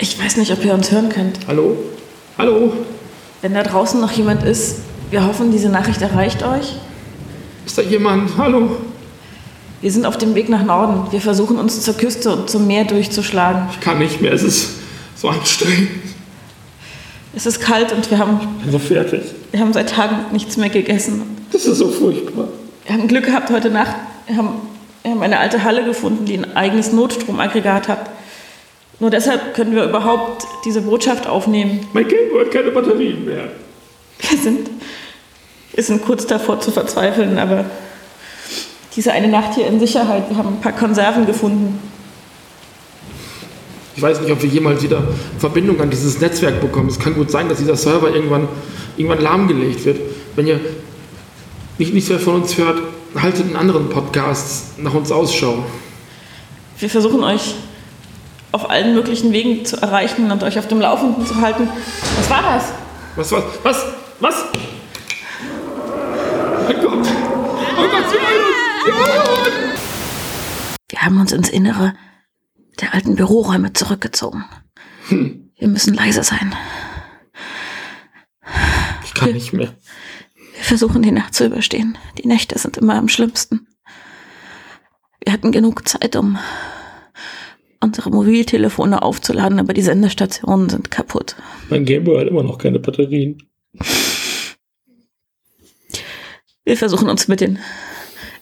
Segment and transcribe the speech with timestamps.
[0.00, 1.40] Ich weiß nicht, ob ihr uns hören könnt.
[1.48, 1.76] Hallo?
[2.36, 2.72] Hallo?
[3.42, 4.76] Wenn da draußen noch jemand ist,
[5.10, 6.74] wir hoffen, diese Nachricht erreicht euch.
[7.66, 8.36] Ist da jemand?
[8.36, 8.76] Hallo?
[9.80, 11.10] Wir sind auf dem Weg nach Norden.
[11.12, 13.62] Wir versuchen uns zur Küste und zum Meer durchzuschlagen.
[13.72, 14.32] Ich kann nicht mehr.
[14.32, 14.70] Es ist
[15.16, 15.88] so anstrengend.
[17.34, 19.22] Es ist kalt und wir haben, Ich bin so fertig.
[19.52, 21.22] wir haben seit Tagen nichts mehr gegessen.
[21.52, 22.48] Das ist so furchtbar.
[22.84, 23.94] Wir haben Glück gehabt heute Nacht.
[24.26, 24.50] Wir haben,
[25.02, 28.10] wir haben eine alte Halle gefunden, die ein eigenes Notstromaggregat hat.
[29.00, 31.86] Nur deshalb können wir überhaupt diese Botschaft aufnehmen.
[31.92, 33.48] Mein Gameboy hat keine Batterien mehr.
[34.18, 34.70] Wir sind,
[35.72, 37.64] wir sind kurz davor zu verzweifeln, aber
[38.96, 40.28] diese eine Nacht hier in Sicherheit.
[40.28, 41.78] Wir haben ein paar Konserven gefunden.
[43.94, 45.02] Ich weiß nicht, ob wir jemals wieder
[45.38, 46.88] Verbindung an dieses Netzwerk bekommen.
[46.88, 48.48] Es kann gut sein, dass dieser Server irgendwann,
[48.96, 50.00] irgendwann lahmgelegt wird.
[50.34, 50.60] Wenn ihr
[51.78, 52.80] nicht nichts mehr von uns hört,
[53.14, 55.64] haltet in anderen Podcasts nach uns Ausschau.
[56.78, 57.54] Wir versuchen euch
[58.52, 61.68] auf allen möglichen Wegen zu erreichen und euch auf dem Laufenden zu halten.
[62.16, 62.72] Was war das?
[63.16, 63.86] Was, was, was,
[64.20, 64.44] was?
[66.66, 67.06] Mein Gott!
[67.76, 68.58] Oh Gott, sie uns!
[70.90, 71.94] Wir haben uns ins Innere
[72.80, 74.44] der alten Büroräume zurückgezogen.
[75.10, 76.54] Wir müssen leise sein.
[79.04, 79.74] Ich kann nicht mehr.
[80.54, 81.98] Wir versuchen die Nacht zu überstehen.
[82.18, 83.66] Die Nächte sind immer am schlimmsten.
[85.24, 86.38] Wir hatten genug Zeit, um
[87.80, 91.36] unsere Mobiltelefone aufzuladen, aber die Sendestationen sind kaputt.
[91.70, 93.42] Mein Gameboy hat immer noch keine Batterien.
[96.64, 97.58] Wir versuchen uns mit den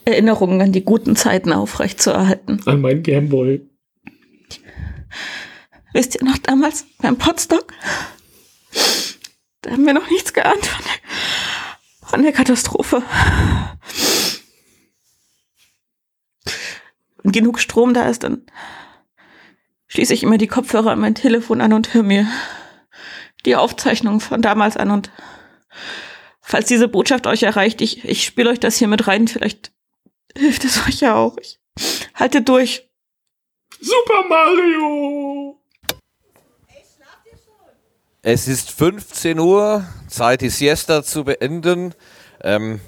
[0.05, 2.61] Erinnerungen an die guten Zeiten aufrechtzuerhalten.
[2.65, 3.61] An mein Gameboy.
[5.93, 7.73] Wisst ihr noch damals beim Potstock?
[9.61, 13.01] Da haben wir noch nichts geahnt von der, von der Katastrophe.
[17.23, 18.43] Wenn genug Strom da ist, dann
[19.97, 22.27] schließe ich immer die Kopfhörer an mein Telefon an und höre mir
[23.47, 24.91] die Aufzeichnungen von damals an.
[24.91, 25.09] Und
[26.39, 29.27] falls diese Botschaft euch erreicht, ich, ich spiele euch das hier mit rein.
[29.27, 29.71] Vielleicht
[30.37, 31.35] hilft es euch ja auch.
[31.41, 31.59] Ich,
[32.13, 32.87] haltet durch.
[33.81, 35.59] Super Mario!
[38.21, 41.95] Es ist 15 Uhr, Zeit die Siesta zu beenden.
[42.43, 42.81] Ähm,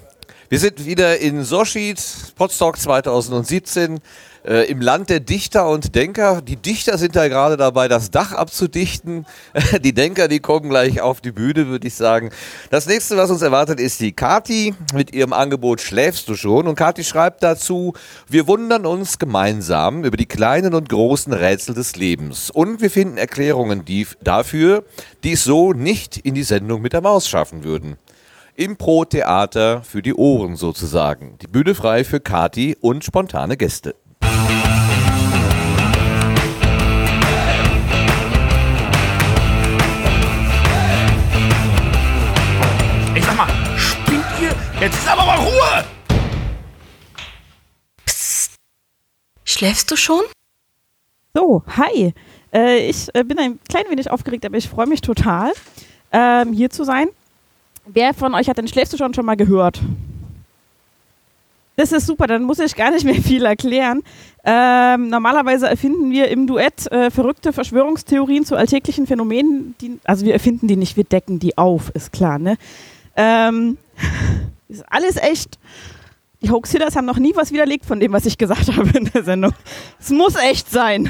[0.50, 2.02] wir sind wieder in Soschid,
[2.34, 4.00] Potsdok 2017,
[4.44, 6.42] äh, im Land der Dichter und Denker.
[6.42, 9.26] Die Dichter sind da gerade dabei, das Dach abzudichten.
[9.84, 12.30] Die Denker, die kommen gleich auf die Bühne, würde ich sagen.
[12.68, 16.66] Das nächste, was uns erwartet, ist die Kati mit ihrem Angebot Schläfst du schon?
[16.66, 17.92] Und Kati schreibt dazu,
[18.28, 22.50] wir wundern uns gemeinsam über die kleinen und großen Rätsel des Lebens.
[22.50, 24.82] Und wir finden Erklärungen die, dafür,
[25.22, 27.98] die es so nicht in die Sendung mit der Maus schaffen würden.
[28.60, 31.38] Impro-Theater für die Ohren sozusagen.
[31.40, 33.94] Die Bühne frei für Kati und spontane Gäste.
[43.14, 43.48] Ich sag mal,
[43.78, 44.54] spinnt ihr?
[44.78, 45.84] Jetzt ist aber mal Ruhe!
[49.46, 50.20] Schläfst du schon?
[51.32, 52.12] So, hi.
[52.52, 55.52] Äh, ich äh, bin ein klein wenig aufgeregt, aber ich freue mich total,
[56.12, 57.08] ähm, hier zu sein.
[57.92, 59.80] Wer von euch hat du schon schon mal gehört?
[61.74, 64.02] Das ist super, dann muss ich gar nicht mehr viel erklären.
[64.44, 69.74] Ähm, normalerweise erfinden wir im Duett äh, verrückte Verschwörungstheorien zu alltäglichen Phänomenen.
[69.80, 72.38] Die, also wir erfinden die nicht, wir decken die auf, ist klar.
[72.38, 72.56] Ne?
[73.16, 73.76] Ähm,
[74.68, 75.58] ist alles echt.
[76.42, 79.24] Die Hoax-Hitters haben noch nie was widerlegt von dem, was ich gesagt habe in der
[79.24, 79.52] Sendung.
[79.98, 81.08] Es muss echt sein.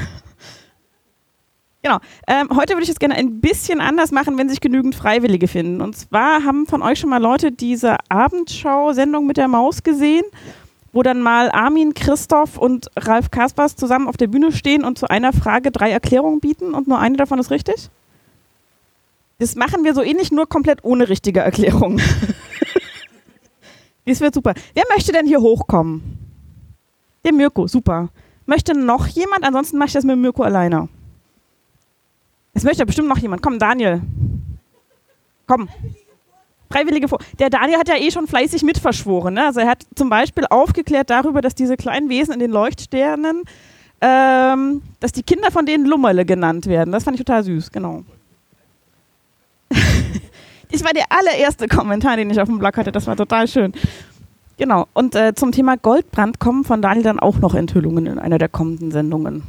[1.83, 1.97] Genau.
[2.27, 5.81] Ähm, heute würde ich es gerne ein bisschen anders machen, wenn sich genügend Freiwillige finden.
[5.81, 10.23] Und zwar haben von euch schon mal Leute diese Abendschau-Sendung mit der Maus gesehen,
[10.93, 15.09] wo dann mal Armin, Christoph und Ralf Kaspers zusammen auf der Bühne stehen und zu
[15.09, 17.89] einer Frage drei Erklärungen bieten und nur eine davon ist richtig?
[19.39, 21.99] Das machen wir so ähnlich, nur komplett ohne richtige Erklärung.
[24.05, 24.53] das wird super.
[24.75, 26.19] Wer möchte denn hier hochkommen?
[27.23, 28.09] Der Mirko, super.
[28.45, 29.43] Möchte noch jemand?
[29.43, 30.89] Ansonsten mache ich das mit Mirko alleine.
[32.53, 33.41] Es möchte bestimmt noch jemand.
[33.41, 34.01] Komm, Daniel.
[35.47, 35.69] Komm.
[36.69, 37.19] Freiwillige vor.
[37.39, 39.33] Der Daniel hat ja eh schon fleißig mitverschworen.
[39.33, 39.45] Ne?
[39.45, 43.43] Also er hat zum Beispiel aufgeklärt darüber, dass diese kleinen Wesen in den Leuchtsternen,
[43.99, 46.91] ähm, dass die Kinder von denen Lummerle genannt werden.
[46.91, 48.03] Das fand ich total süß, genau.
[50.71, 52.91] das war der allererste Kommentar, den ich auf dem Blog hatte.
[52.91, 53.73] Das war total schön.
[54.57, 54.87] Genau.
[54.93, 58.49] Und äh, zum Thema Goldbrand kommen von Daniel dann auch noch Enthüllungen in einer der
[58.49, 59.43] kommenden Sendungen.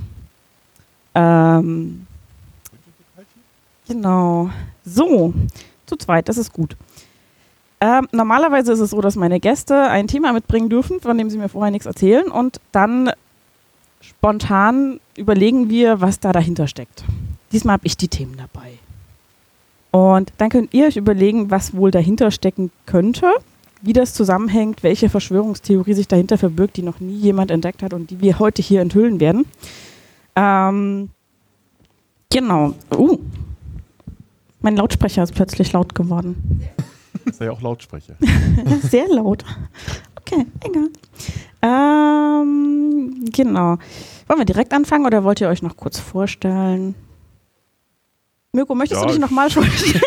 [1.14, 2.06] Ähm,
[3.86, 4.50] genau.
[4.84, 5.32] So,
[5.86, 6.76] zu zweit, das ist gut.
[7.80, 11.38] Ähm, normalerweise ist es so, dass meine Gäste ein Thema mitbringen dürfen, von dem sie
[11.38, 13.10] mir vorher nichts erzählen und dann
[14.00, 17.04] spontan überlegen wir, was da dahinter steckt.
[17.50, 18.70] diesmal habe ich die Themen dabei.
[19.90, 23.30] Und dann könnt ihr euch überlegen, was wohl dahinter stecken könnte,
[23.82, 28.10] wie das zusammenhängt, welche Verschwörungstheorie sich dahinter verbirgt, die noch nie jemand entdeckt hat und
[28.10, 29.44] die wir heute hier enthüllen werden.
[30.36, 31.10] Ähm,
[32.30, 32.74] genau.
[32.96, 33.18] Uh,
[34.62, 36.62] mein Lautsprecher ist plötzlich laut geworden.
[37.24, 38.14] Das ist ja auch Lautsprecher.
[38.82, 39.44] Sehr laut.
[40.20, 40.88] Okay, egal.
[41.62, 43.78] Ähm, genau.
[44.26, 46.94] Wollen wir direkt anfangen oder wollt ihr euch noch kurz vorstellen?
[48.54, 50.02] Mirko, möchtest Ja, du dich nochmal vorstellen?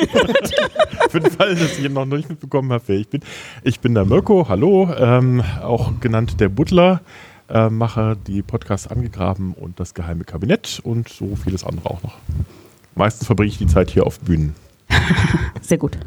[1.10, 3.22] Für den Fall, dass ich noch nicht mitbekommen habe, wer ich bin.
[3.64, 7.02] Ich bin der Mirko, hallo, ähm, auch genannt der Butler,
[7.50, 12.18] äh, mache die Podcasts Angegraben und das Geheime Kabinett und so vieles andere auch noch.
[12.96, 14.56] Meistens verbringe ich die Zeit hier auf Bühnen.
[15.62, 15.98] Sehr gut.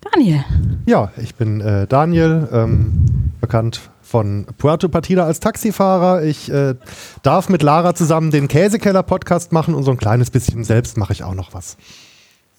[0.00, 0.44] Daniel.
[0.86, 6.22] Ja, ich bin äh, Daniel, ähm, bekannt von Puerto Partida als Taxifahrer.
[6.22, 6.74] Ich äh,
[7.22, 11.24] darf mit Lara zusammen den Käsekeller-Podcast machen und so ein kleines bisschen selbst mache ich
[11.24, 11.76] auch noch was.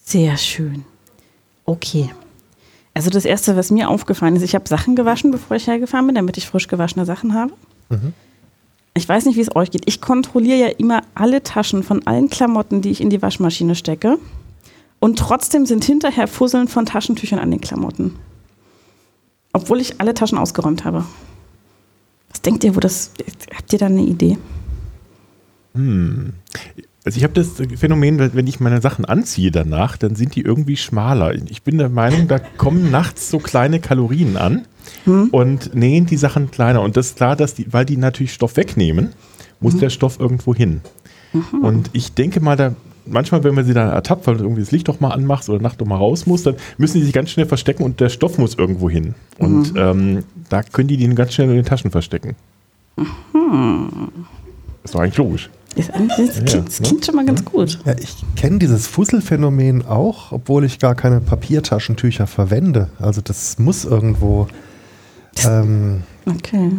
[0.03, 0.85] Sehr schön.
[1.65, 2.11] Okay.
[2.93, 6.15] Also das Erste, was mir aufgefallen ist, ich habe Sachen gewaschen, bevor ich hergefahren bin,
[6.15, 7.53] damit ich frisch gewaschene Sachen habe.
[8.99, 9.83] Ich weiß nicht, wie es euch geht.
[9.85, 14.17] Ich kontrolliere ja immer alle Taschen von allen Klamotten, die ich in die Waschmaschine stecke.
[14.99, 18.17] Und trotzdem sind hinterher Fusseln von Taschentüchern an den Klamotten.
[19.53, 21.05] Obwohl ich alle Taschen ausgeräumt habe.
[22.29, 23.11] Was denkt ihr, wo das.
[23.55, 24.37] Habt ihr da eine Idee?
[25.73, 30.75] Also ich habe das Phänomen, wenn ich meine Sachen anziehe danach, dann sind die irgendwie
[30.75, 31.33] schmaler.
[31.49, 34.67] Ich bin der Meinung, da kommen nachts so kleine Kalorien an
[35.05, 36.81] und nähen die Sachen kleiner.
[36.81, 39.09] Und das ist klar, dass die, weil die natürlich Stoff wegnehmen,
[39.59, 40.81] muss der Stoff irgendwo hin.
[41.61, 42.73] Und ich denke mal, da
[43.09, 45.61] manchmal, wenn man sie dann ertappt, weil du irgendwie das Licht doch mal anmachst oder
[45.61, 48.37] Nacht doch mal raus muss, dann müssen die sich ganz schnell verstecken und der Stoff
[48.37, 49.15] muss irgendwo hin.
[49.37, 52.35] Und ähm, da können die den ganz schnell in den Taschen verstecken.
[54.83, 55.49] Ist doch eigentlich logisch.
[55.75, 57.79] Das, das, klingt, das klingt schon mal ganz gut.
[57.85, 62.89] Ja, ich kenne dieses Fusselphänomen auch, obwohl ich gar keine Papiertaschentücher verwende.
[62.99, 64.47] Also das muss irgendwo.
[65.47, 66.71] Ähm, Okay.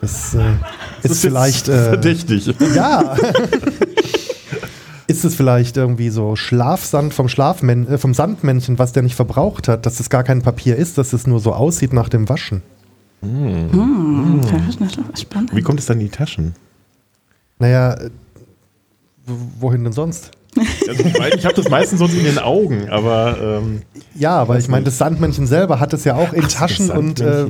[0.00, 0.54] das äh, ist,
[1.02, 1.68] jetzt vielleicht.
[1.68, 2.54] Äh, verdächtig.
[2.74, 3.16] Ja.
[5.06, 9.68] Ist es vielleicht irgendwie so Schlafsand vom, Schlafmän äh, vom Sandmännchen, was der nicht verbraucht
[9.68, 12.62] hat, dass es gar kein Papier ist, dass es nur so aussieht nach dem Waschen?
[13.20, 14.40] Hm,
[14.76, 15.54] das ist spannend.
[15.54, 16.54] Wie kommt es dann in die Taschen?
[17.58, 18.10] Naja, äh,
[19.58, 20.30] wohin denn sonst?
[20.88, 21.04] Also
[21.36, 23.82] ich habe das meistens sonst in den Augen, aber ähm,
[24.14, 26.96] Ja, aber ich meine, das Sandmännchen selber hat es ja auch in Ach Taschen das
[26.98, 27.46] und äh,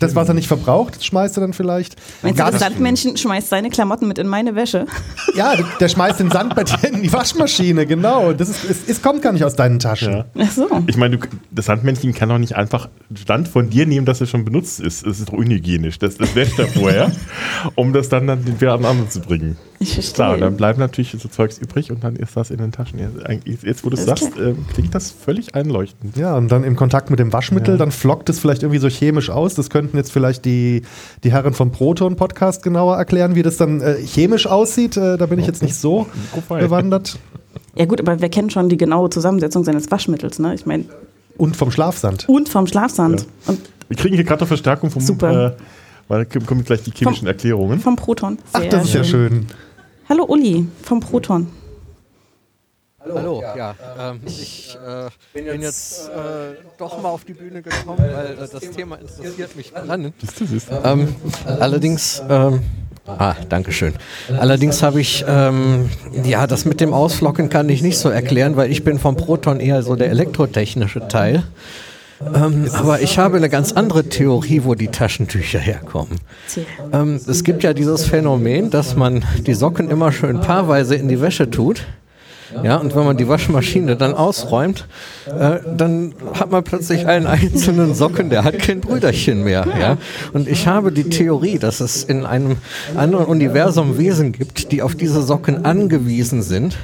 [0.00, 1.96] das, was er nicht verbraucht, das schmeißt er dann vielleicht.
[2.22, 4.86] Meinst du, Gar das nicht- Sandmännchen schmeißt seine Klamotten mit in meine Wäsche?
[5.34, 8.32] Ja, der, der schmeißt den Sand bei dir in die Waschmaschine, genau.
[8.32, 10.12] Das ist, es, es kommt gar nicht aus deinen Taschen.
[10.12, 10.24] ja.
[10.38, 10.66] Ach so.
[10.86, 14.26] Ich meine, du- das Sandmännchen kann doch nicht einfach Stand von dir nehmen, dass er
[14.26, 15.06] schon benutzt ist.
[15.06, 15.98] Das ist doch unhygienisch.
[15.98, 17.12] Das, das wäscht er vorher,
[17.74, 19.56] um das dann, dann wieder an andere zu bringen.
[19.78, 20.14] Ich verstehe.
[20.14, 22.98] Klar, dann bleibt natürlich so Zeugs übrig und dann ist das in den Taschen.
[22.98, 26.16] Ja, eigentlich- Jetzt, wo du es sagst, ähm, klingt das völlig einleuchtend.
[26.16, 27.78] Ja, und dann im Kontakt mit dem Waschmittel, Ja.
[27.78, 29.54] dann flockt es vielleicht irgendwie so chemisch aus.
[29.54, 30.82] Das könnten jetzt vielleicht die,
[31.24, 34.96] die Herren vom Proton-Podcast genauer erklären, wie das dann äh, chemisch aussieht.
[34.96, 36.06] Äh, da bin ich jetzt nicht so
[36.48, 37.18] bewandert.
[37.74, 40.54] Ja gut, aber wir kennen schon die genaue Zusammensetzung seines Waschmittels, ne?
[40.54, 40.84] Ich meine,
[41.36, 42.26] Und vom Schlafsand.
[42.28, 43.26] und vom Schlafsand.
[43.46, 43.58] Und
[43.88, 45.48] Wir kriegen hier gerade noch Verstärkung vom, Super.
[45.48, 45.52] Äh,
[46.08, 47.80] weil da kommen gleich die chemischen Erklärungen.
[47.80, 48.38] vom Proton.
[48.52, 49.46] Ach, Sehr das ist ja schön.
[50.08, 51.48] Hallo Uli vom Proton.
[53.00, 53.74] Hallo, ja.
[53.98, 58.70] Ähm, ich äh, bin jetzt äh, doch mal auf die Bühne gekommen, weil äh, das
[58.70, 60.14] Thema interessiert mich brennend.
[60.84, 62.60] Ähm, allerdings, ähm,
[63.06, 63.94] ah, danke schön.
[64.38, 65.90] Allerdings habe ich, ähm,
[66.24, 69.58] ja, das mit dem Ausflocken kann ich nicht so erklären, weil ich bin vom Proton
[69.58, 71.42] eher so der elektrotechnische Teil.
[72.34, 76.18] Ähm, aber ich habe eine ganz andere Theorie, wo die Taschentücher herkommen.
[76.92, 81.20] Ähm, es gibt ja dieses Phänomen, dass man die Socken immer schön paarweise in die
[81.20, 81.84] Wäsche tut.
[82.62, 84.86] Ja, und wenn man die Waschmaschine dann ausräumt,
[85.26, 89.66] äh, dann hat man plötzlich einen einzelnen Socken, der hat kein Brüderchen mehr.
[89.78, 89.98] Ja?
[90.32, 92.56] Und ich habe die Theorie, dass es in einem
[92.96, 96.76] anderen Universum Wesen gibt, die auf diese Socken angewiesen sind.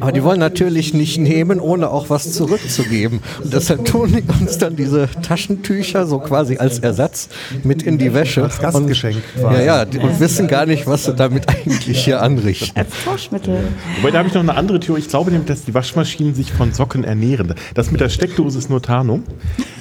[0.00, 3.20] Aber die wollen natürlich nicht nehmen, ohne auch was zurückzugeben.
[3.42, 7.28] Und deshalb tun die uns dann diese Taschentücher so quasi als Ersatz
[7.62, 8.44] mit in die Wäsche.
[8.44, 9.64] Als Gastgeschenk Und, quasi.
[9.64, 12.76] ja, ja, und wissen gar nicht, was sie damit eigentlich hier anrichten.
[12.76, 13.58] Als Tauschmittel.
[14.00, 15.00] Wobei, da habe ich noch eine andere Theorie.
[15.00, 17.54] Ich glaube nämlich, dass die Waschmaschinen sich von Socken ernähren.
[17.74, 19.24] Das mit der Steckdose ist nur Tarnung.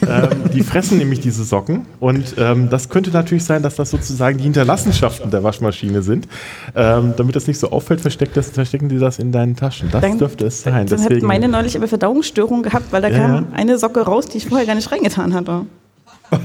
[0.07, 1.85] ähm, die fressen nämlich diese Socken.
[1.99, 6.27] Und ähm, das könnte natürlich sein, dass das sozusagen die Hinterlassenschaften der Waschmaschine sind.
[6.75, 9.89] Ähm, damit das nicht so auffällt, versteckt das, verstecken die das in deinen Taschen.
[9.93, 10.85] Das Dann- dürfte es sein.
[10.87, 13.43] Dann hat Deswegen, meine neulich aber Verdauungsstörung gehabt, weil da Ja, kam ja.
[13.53, 15.65] eine Socke raus, die ich vorher gar nicht reingetan hatte.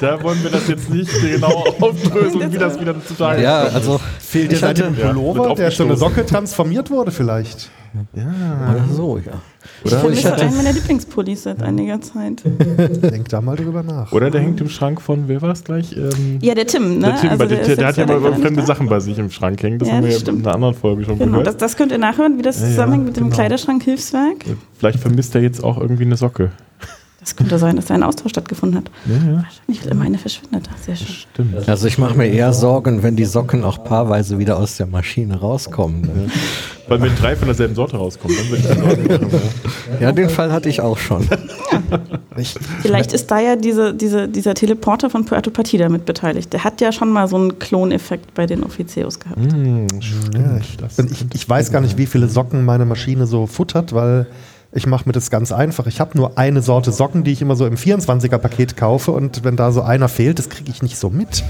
[0.00, 4.50] Da wollen wir das jetzt nicht genau aufdröseln, wie das wieder zutage Ja, also Fehlt
[4.50, 5.96] dir seit dem Ja, Pullover, wird der zu einer aufgestoßen.
[5.96, 7.70] Socke transformiert wurde vielleicht?
[8.14, 9.32] Oder so, ja.
[9.32, 9.40] Oder?
[9.84, 12.42] Ich vermisse hatte, einen meiner Lieblingspullis seit einiger Zeit.
[12.44, 14.12] Denk da mal drüber nach.
[14.12, 15.96] Oder der hängt im Schrank von, wer war es gleich?
[15.96, 17.06] Ähm, Ja, der Tim, ne?
[17.06, 18.64] der Tim, Also der, ist der, der hat ja mal fremde.
[18.64, 19.78] Sachen bei sich im Schrank hängen.
[19.78, 21.46] Das Ja, haben wir das ja in einer anderen Folge schon Genau, gehört.
[21.48, 23.34] das, das könnt ihr nachhören, wie das Ja, ja, zusammenhängt mit dem genau.
[23.36, 24.44] Kleiderschrank-Hilfswerk.
[24.78, 26.50] Vielleicht vermisst er jetzt auch irgendwie eine Socke.
[27.20, 28.90] Das könnte sein, dass da ein Austausch stattgefunden hat.
[29.06, 30.68] Ja, ja, Wahrscheinlich wird immer eine verschwindet.
[30.84, 31.06] Sehr schön.
[31.06, 31.68] stimmt.
[31.68, 35.38] also ich mache mir eher Sorgen, wenn die Socken auch paarweise wieder aus der Maschine
[35.38, 36.00] rauskommen.
[36.00, 36.30] ne?
[36.88, 39.40] Weil wenn drei von derselben Sorte rauskommen, dann würde ich Sorgen machen.
[40.00, 41.28] Ja, den Fall hatte ich auch schon.
[42.82, 46.52] Vielleicht ist da ja diese, diese, dieser Teleporter von Puerto Partida mit beteiligt.
[46.52, 49.38] Der hat ja schon mal so einen Kloneffekt bei den Offizios gehabt.
[49.40, 49.86] Hm,
[50.34, 51.10] Ja, stimmt.
[51.12, 54.26] ich, ich weiß gar nicht, wie viele Socken meine Maschine so futtert, weil
[54.72, 55.86] ich mache mir das ganz einfach.
[55.86, 59.56] Ich habe nur eine Sorte Socken, die ich immer so im 24er-Paket kaufe und wenn
[59.56, 61.42] da so einer fehlt, das kriege ich nicht so mit.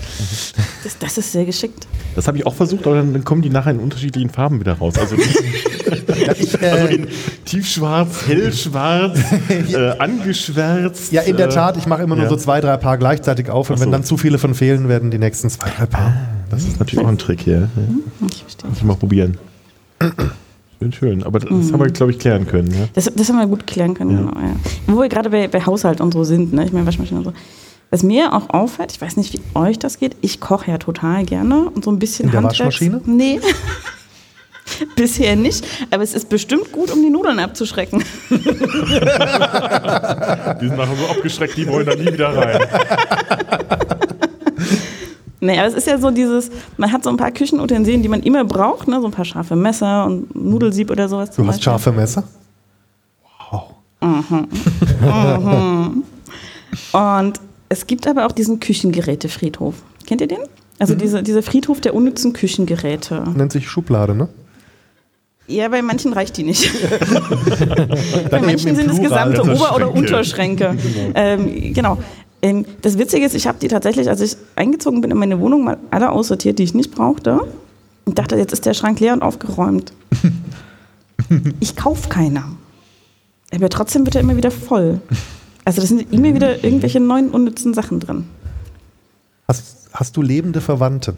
[0.83, 1.87] Das, das ist sehr geschickt.
[2.15, 4.75] Das habe ich auch versucht, aber dann, dann kommen die nachher in unterschiedlichen Farben wieder
[4.75, 4.95] raus.
[4.99, 7.09] Also, Ja, ich, also äh, in
[7.45, 9.19] tiefschwarz, hellschwarz,
[9.73, 11.13] äh, angeschwärzt.
[11.13, 12.31] ja in der äh, Tat, ich mache immer nur ja.
[12.31, 13.93] so zwei, drei Paar gleichzeitig auf und Ach wenn so.
[13.93, 16.15] dann zu viele von fehlen, werden die nächsten zwei, drei Paar.
[16.49, 17.69] Das ist natürlich auch ein Trick hier.
[17.77, 18.29] Ja.
[18.31, 18.69] Ich verstehe.
[18.69, 19.37] Muss ich mal probieren.
[20.81, 21.23] Schön, schön.
[21.25, 22.71] Aber das haben wir, glaube ich, klären können.
[22.73, 22.89] Ja?
[22.95, 24.17] Das, das haben wir gut klären können, Ja.
[24.19, 24.33] genau.
[24.41, 24.57] Ja.
[24.87, 26.65] Wo wir gerade bei, bei Haushalt und so sind, ne?
[26.65, 27.33] ich meine Waschmaschine und so.
[27.91, 31.25] Was mir auch auffällt, ich weiß nicht, wie euch das geht, ich koche ja total
[31.25, 33.01] gerne und so ein bisschen In der Handwerks- Waschmaschine?
[33.05, 33.41] Nee.
[34.97, 38.05] Bisher nicht, aber es ist bestimmt gut, um die Nudeln abzuschrecken.
[38.31, 38.55] Die sind
[40.77, 42.61] nachher so abgeschreckt, die wollen da nie wieder rein.
[45.41, 48.23] Nee, aber es ist ja so dieses, man hat so ein paar Küchenutensilien, die man
[48.23, 49.01] immer braucht, ne?
[49.01, 51.31] so ein paar scharfe Messer und Nudelsieb oder sowas.
[51.31, 51.63] Du hast Beispiel.
[51.65, 52.25] scharfe Messer?
[56.93, 59.75] Und es gibt aber auch diesen Küchengerätefriedhof.
[60.07, 60.39] Kennt ihr den?
[60.79, 63.23] Also diese, dieser Friedhof der unnützen Küchengeräte.
[63.35, 64.29] Nennt sich Schublade, ne?
[65.47, 66.71] Ja, bei manchen reicht die nicht.
[68.31, 70.71] bei manchen sind es gesamte Ober- oder Unterschränke.
[70.71, 71.13] Unterschränke.
[71.15, 71.99] Ähm, genau.
[72.43, 75.65] Ähm, das Witzige ist, ich habe die tatsächlich, als ich eingezogen bin in meine Wohnung,
[75.65, 77.41] mal alle aussortiert, die ich nicht brauchte.
[78.07, 79.93] Und dachte, jetzt ist der Schrank leer und aufgeräumt.
[81.61, 82.45] ich kaufe keiner.
[83.55, 85.01] Aber trotzdem wird er immer wieder voll.
[85.65, 88.25] Also da sind immer wieder irgendwelche neuen unnützen Sachen drin.
[89.47, 91.17] Hast, hast du lebende Verwandte?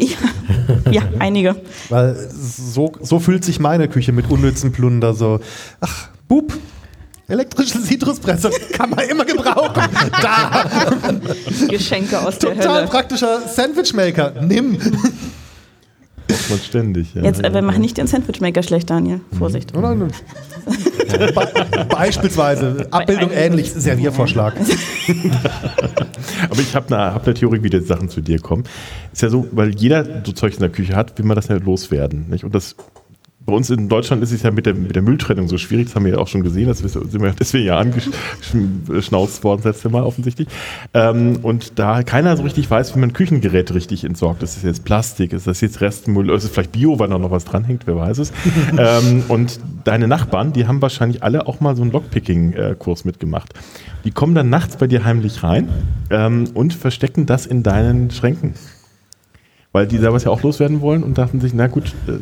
[0.00, 1.56] Ja, ja einige.
[1.88, 5.40] Weil so, so fühlt sich meine Küche mit unnützen Plunder so.
[5.80, 6.52] Ach, Bub,
[7.28, 9.82] elektrische Zitruspresse kann man immer gebrauchen.
[10.20, 10.64] Da,
[11.68, 12.86] Geschenke aus der total Hölle.
[12.88, 14.32] praktischer Sandwichmaker.
[14.42, 14.78] Nimm.
[16.28, 17.14] Macht man ständig.
[17.14, 17.22] Ja.
[17.22, 19.20] Jetzt aber mach nicht den Sandwichmaker schlecht, Daniel.
[19.38, 19.76] Vorsicht.
[19.76, 19.94] Oder?
[19.94, 20.08] Be
[21.88, 24.54] beispielsweise Abbildung ähnlich, Serviervorschlag.
[26.50, 28.64] Aber ich habe eine, hab eine Theorie, wie die Sachen zu dir kommen.
[29.12, 31.56] Ist ja so, weil jeder so Zeug in der Küche hat, will man das ja
[31.56, 32.28] loswerden.
[32.30, 32.44] Nicht?
[32.44, 32.76] Und das
[33.46, 35.94] bei uns in Deutschland ist es ja mit der, mit der Mülltrennung so schwierig, das
[35.94, 39.90] haben wir ja auch schon gesehen, das sind wir deswegen ja angeschnauzt worden das letzte
[39.90, 40.48] Mal offensichtlich.
[40.94, 44.42] Ähm, und da keiner so richtig weiß, wie man Küchengeräte richtig entsorgt.
[44.42, 47.30] Ist das jetzt Plastik, ist das jetzt Restmüll, ist es vielleicht Bio, weil da noch
[47.30, 48.32] was dranhängt, wer weiß es.
[48.78, 53.52] ähm, und deine Nachbarn, die haben wahrscheinlich alle auch mal so einen Lockpicking-Kurs mitgemacht.
[54.04, 55.68] Die kommen dann nachts bei dir heimlich rein
[56.08, 58.54] ähm, und verstecken das in deinen Schränken.
[59.72, 62.12] Weil die da was ja auch loswerden wollen und dachten sich, na gut, äh,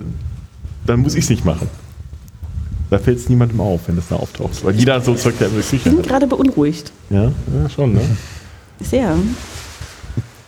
[0.86, 1.68] dann muss ich es nicht machen.
[2.90, 4.64] Da fällt es niemandem auf, wenn das da auftaucht.
[4.64, 6.92] Weil jeder so Zeug der Ich Küche bin gerade beunruhigt.
[7.08, 8.02] Ja, ja schon, ne?
[8.80, 9.16] Sehr.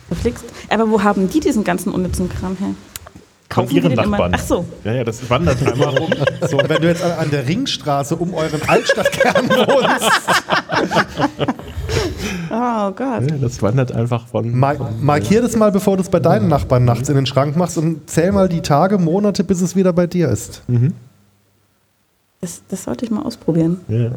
[0.08, 0.44] Verflixt.
[0.68, 2.74] Aber wo haben die diesen ganzen unnützen Kram her?
[3.48, 4.10] Von die ihren den immer?
[4.18, 4.32] Nachbarn.
[4.34, 4.64] Ach so.
[4.82, 6.10] Ja, ja, das wandert einmal rum.
[6.50, 10.10] So, wenn du jetzt an, an der Ringstraße um euren Altstadtkern wohnst,
[12.50, 13.30] Oh Gott.
[13.30, 14.56] Ja, das wandert einfach von.
[14.58, 17.78] mar markier das mal, bevor du es bei deinen Nachbarn nachts in den Schrank machst
[17.78, 20.62] und zähl mal die Tage, Monate, bis es wieder bei dir ist.
[22.40, 23.80] Das, das sollte ich mal ausprobieren.
[23.88, 24.10] Ja.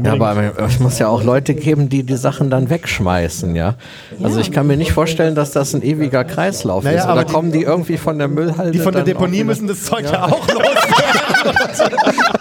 [0.00, 3.74] Ja, aber es muss ja auch Leute geben, die die Sachen dann wegschmeißen, ja.
[4.22, 7.04] Also ich kann mir nicht vorstellen, dass das ein ewiger Kreislauf Naja, ist.
[7.04, 8.70] aber Oder die- kommen die irgendwie von der Müllhalde?
[8.70, 11.96] Die von der Deponie müssen das Zeug ja, auch loswerden.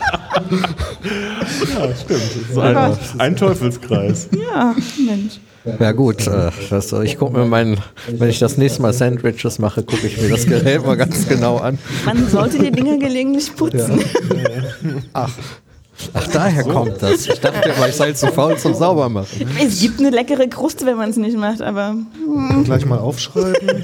[1.73, 2.21] ja, stimmt.
[2.49, 4.29] Das ist ein, ein Teufelskreis.
[4.31, 5.39] Ja, Mensch.
[5.79, 9.83] Ja gut, äh, das, ich gucke mir meinen, wenn ich das nächste Mal Sandwiches mache,
[9.83, 11.77] gucke ich mir das Gerät mal ganz genau an.
[12.05, 13.99] Man sollte die Dinger gelegentlich putzen.
[15.13, 17.27] Ach, daher kommt das.
[17.27, 19.47] Ich dachte immer, ich sei zu faul zum Saubermachen.
[19.61, 21.95] Es gibt eine leckere Kruste, wenn man es nicht macht, aber
[22.63, 23.55] Gleich mal aufschreiben.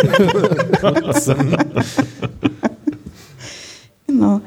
[4.07, 4.41] genau.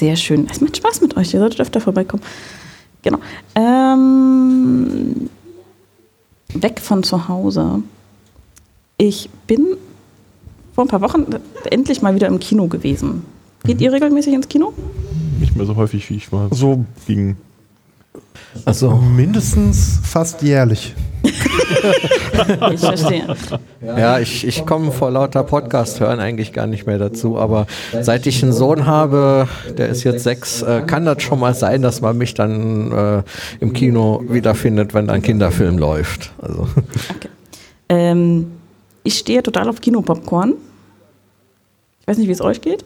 [0.00, 0.48] Sehr schön.
[0.50, 1.34] Es macht Spaß mit euch.
[1.34, 2.22] Ihr solltet öfter vorbeikommen.
[3.02, 3.18] Genau.
[3.54, 5.28] Ähm,
[6.54, 7.82] weg von zu Hause.
[8.96, 9.76] Ich bin
[10.74, 11.26] vor ein paar Wochen
[11.70, 13.26] endlich mal wieder im Kino gewesen.
[13.64, 14.72] Geht ihr regelmäßig ins Kino?
[15.38, 17.36] Nicht mehr so häufig, wie ich mal So ging.
[18.64, 20.94] Also, mindestens fast jährlich.
[22.72, 23.36] Ich verstehe.
[23.80, 27.66] ja, ich, ich komme vor lauter Podcast hören eigentlich gar nicht mehr dazu, aber
[28.00, 31.82] seit ich einen Sohn habe, der ist jetzt sechs, äh, kann das schon mal sein,
[31.82, 33.22] dass man mich dann äh,
[33.60, 36.32] im Kino wiederfindet, wenn ein Kinderfilm läuft.
[36.40, 36.68] Also.
[37.88, 38.52] Ähm,
[39.02, 40.54] ich stehe total auf Kinopopcorn.
[42.00, 42.84] Ich weiß nicht, wie es euch geht.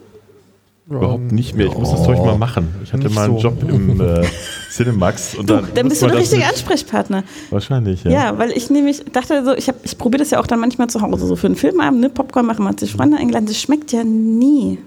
[0.87, 1.67] Überhaupt nicht mehr.
[1.67, 2.75] Ich muss das Zeug mal machen.
[2.83, 3.49] Ich hatte Nicht mal einen so.
[3.49, 4.23] Job im äh,
[4.75, 7.23] Cinemax und Du, dann, dann bist du der richtige Ansprechpartner.
[7.49, 8.11] Wahrscheinlich, ja.
[8.11, 10.87] Ja, weil ich nämlich dachte so, ich, hab- ich probiere das ja auch dann manchmal
[10.89, 13.59] zu Hause, so für einen Filmabend, ne, Popcorn machen, man hat sich Freunde eingeladen, das
[13.59, 14.77] schmeckt ja nie,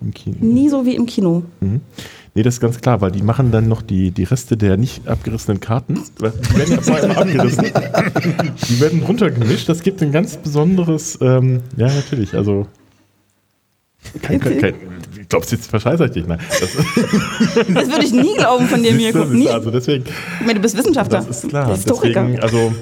[0.00, 0.36] Im Kino.
[0.40, 1.42] nie so wie im Kino.
[2.34, 5.08] Nee, das ist ganz klar, weil die machen dann noch die, die Reste der nicht
[5.08, 5.94] abgerissenen Karten.
[6.18, 7.64] Die werden ja zwar immer abgerissen.
[8.68, 9.66] Die werden runtergemischt.
[9.70, 12.66] Das gibt ein ganz besonderes, ähm, ja, natürlich, also.
[14.22, 14.74] Kein, kein, kein,
[15.20, 16.26] ich glaub's jetzt verscheiße ich dich.
[16.26, 16.70] Nein, das,
[17.74, 19.24] Das würde ich nie glauben von dir, Mirko.
[19.24, 19.48] Nie.
[19.48, 21.24] also deswegen, Ich meine, du bist Wissenschaftler.
[21.26, 21.70] das ist klar.
[21.74, 22.22] Historiker.
[22.22, 22.72] Deswegen, also,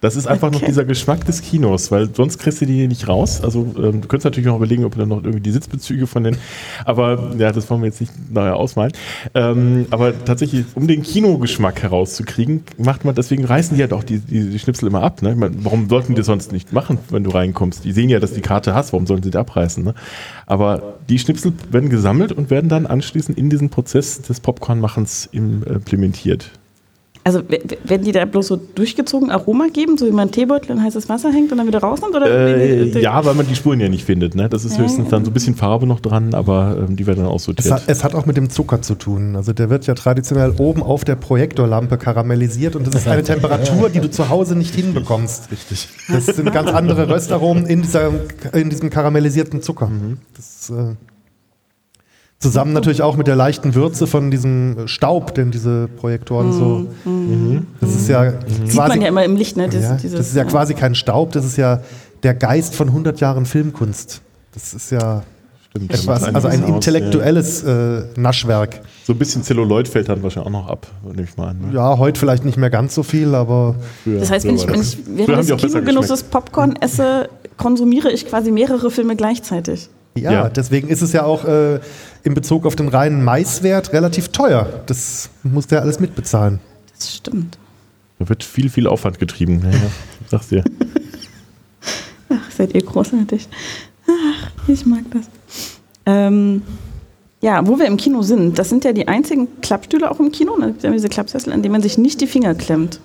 [0.00, 0.66] das ist einfach noch Okay.
[0.66, 3.42] dieser Geschmack des Kinos, weil sonst kriegst du die nicht raus.
[3.42, 6.24] Also, ähm, du könntest natürlich auch überlegen, ob du dann noch irgendwie die Sitzbezüge von
[6.24, 6.36] den,
[6.84, 8.92] aber ja, das wollen wir jetzt nicht nachher ausmalen.
[9.34, 14.18] Ähm, aber tatsächlich, um den Kinogeschmack herauszukriegen, macht man, deswegen reißen die halt auch die,
[14.20, 15.22] die, die Schnipsel immer ab.
[15.22, 15.30] Ne?
[15.32, 17.84] Ich meine, warum sollten die das sonst nicht machen, wenn du reinkommst?
[17.84, 19.84] Die sehen ja, dass die Karte hast, warum sollen sie die abreißen?
[19.84, 19.94] Ne?
[20.46, 25.62] Aber die Schnipsel werden gesammelt und werden dann anschließend in diesen Prozess des Popcornmachens im-
[25.64, 26.50] äh, implementiert.
[27.22, 27.42] Also
[27.84, 31.08] werden die da bloß so durchgezogen Aroma geben, so wie man einen Teebeutel in heißes
[31.10, 32.14] Wasser hängt und dann wieder rausnimmt?
[32.14, 34.34] Oder Äh, ja, weil man die Spuren ja nicht findet.
[34.34, 34.48] Ne?
[34.48, 35.10] Das ist Ja, höchstens ja.
[35.10, 37.70] dann so ein bisschen Farbe noch dran, aber ähm, die werden dann Es aussortiert.
[37.72, 39.36] hat, es hat auch mit dem Zucker zu tun.
[39.36, 43.90] Also der wird ja traditionell oben auf der Projektorlampe karamellisiert und das ist eine Temperatur,
[43.90, 45.50] die du zu Hause nicht hinbekommst.
[45.52, 45.88] Richtig.
[46.08, 48.12] Das sind ganz andere Röstaromen in, dieser,
[48.54, 49.90] in diesem karamellisierten Zucker.
[50.36, 50.94] Das, äh,
[52.40, 56.86] zusammen natürlich auch mit der leichten Würze von diesem Staub, den diese Projektoren so.
[57.80, 58.32] Das ist ja
[58.64, 59.68] Sieht man ja immer im Licht, ne?
[59.68, 61.80] Das, ja, dieses, das ist ja quasi kein Staub, das ist ja
[62.22, 64.22] der Geist von 100 Jahren Filmkunst.
[64.54, 65.22] Das ist ja
[65.68, 68.74] Stimmt, etwas, also ein aus, intellektuelles äh, Naschwerk.
[68.74, 68.80] Ja.
[69.04, 71.60] So ein bisschen Zelluloid fällt dann wahrscheinlich auch noch ab, nehme ich mal an.
[71.60, 71.74] Ne?
[71.74, 74.80] Ja, heute vielleicht nicht mehr ganz so viel, aber Früher- Das heißt, wenn ich, wenn
[74.80, 76.22] ich während des Kinogenusses.
[76.24, 79.88] Popcorn esse, konsumiere ich quasi mehrere Filme gleichzeitig.
[80.16, 80.48] ja, Ja.
[80.48, 81.78] deswegen ist es ja auch äh,
[82.22, 84.82] in Bezug auf den reinen Maiswert relativ teuer.
[84.86, 86.60] Das muss der alles mitbezahlen.
[86.96, 87.58] Das stimmt.
[88.18, 89.60] Da wird viel, viel Aufwand getrieben.
[89.64, 89.90] Ja, ja.
[90.28, 90.62] Sag's dir.
[92.28, 93.48] Ach, seid ihr großartig.
[94.06, 95.28] Ach, ich mag das.
[96.06, 96.62] Ähm,
[97.40, 100.56] ja, wo wir im Kino sind, das sind ja die einzigen Klappstühle auch im Kino.
[100.58, 100.74] Ne?
[100.78, 103.00] Wir haben diese Klappsessel, an denen man sich nicht die Finger klemmt.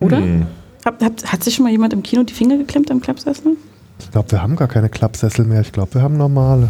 [0.00, 0.18] Oder?
[0.18, 0.46] Hm.
[0.84, 3.56] Hat, hat, hat sich schon mal jemand im Kino die Finger geklemmt am Klappsessel?
[3.98, 5.62] Ich glaube, wir haben gar keine Klappsessel mehr.
[5.62, 6.68] Ich glaube, wir haben normale.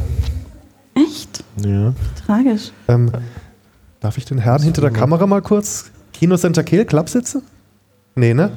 [0.95, 1.45] Echt?
[1.65, 1.93] Ja.
[2.27, 2.73] Tragisch.
[2.89, 3.11] Ähm,
[4.01, 5.91] darf ich den Herrn hinter der Kamera mal kurz?
[6.13, 7.43] Kino Center Kiel, Klappsitze?
[8.15, 8.51] Nee, ne?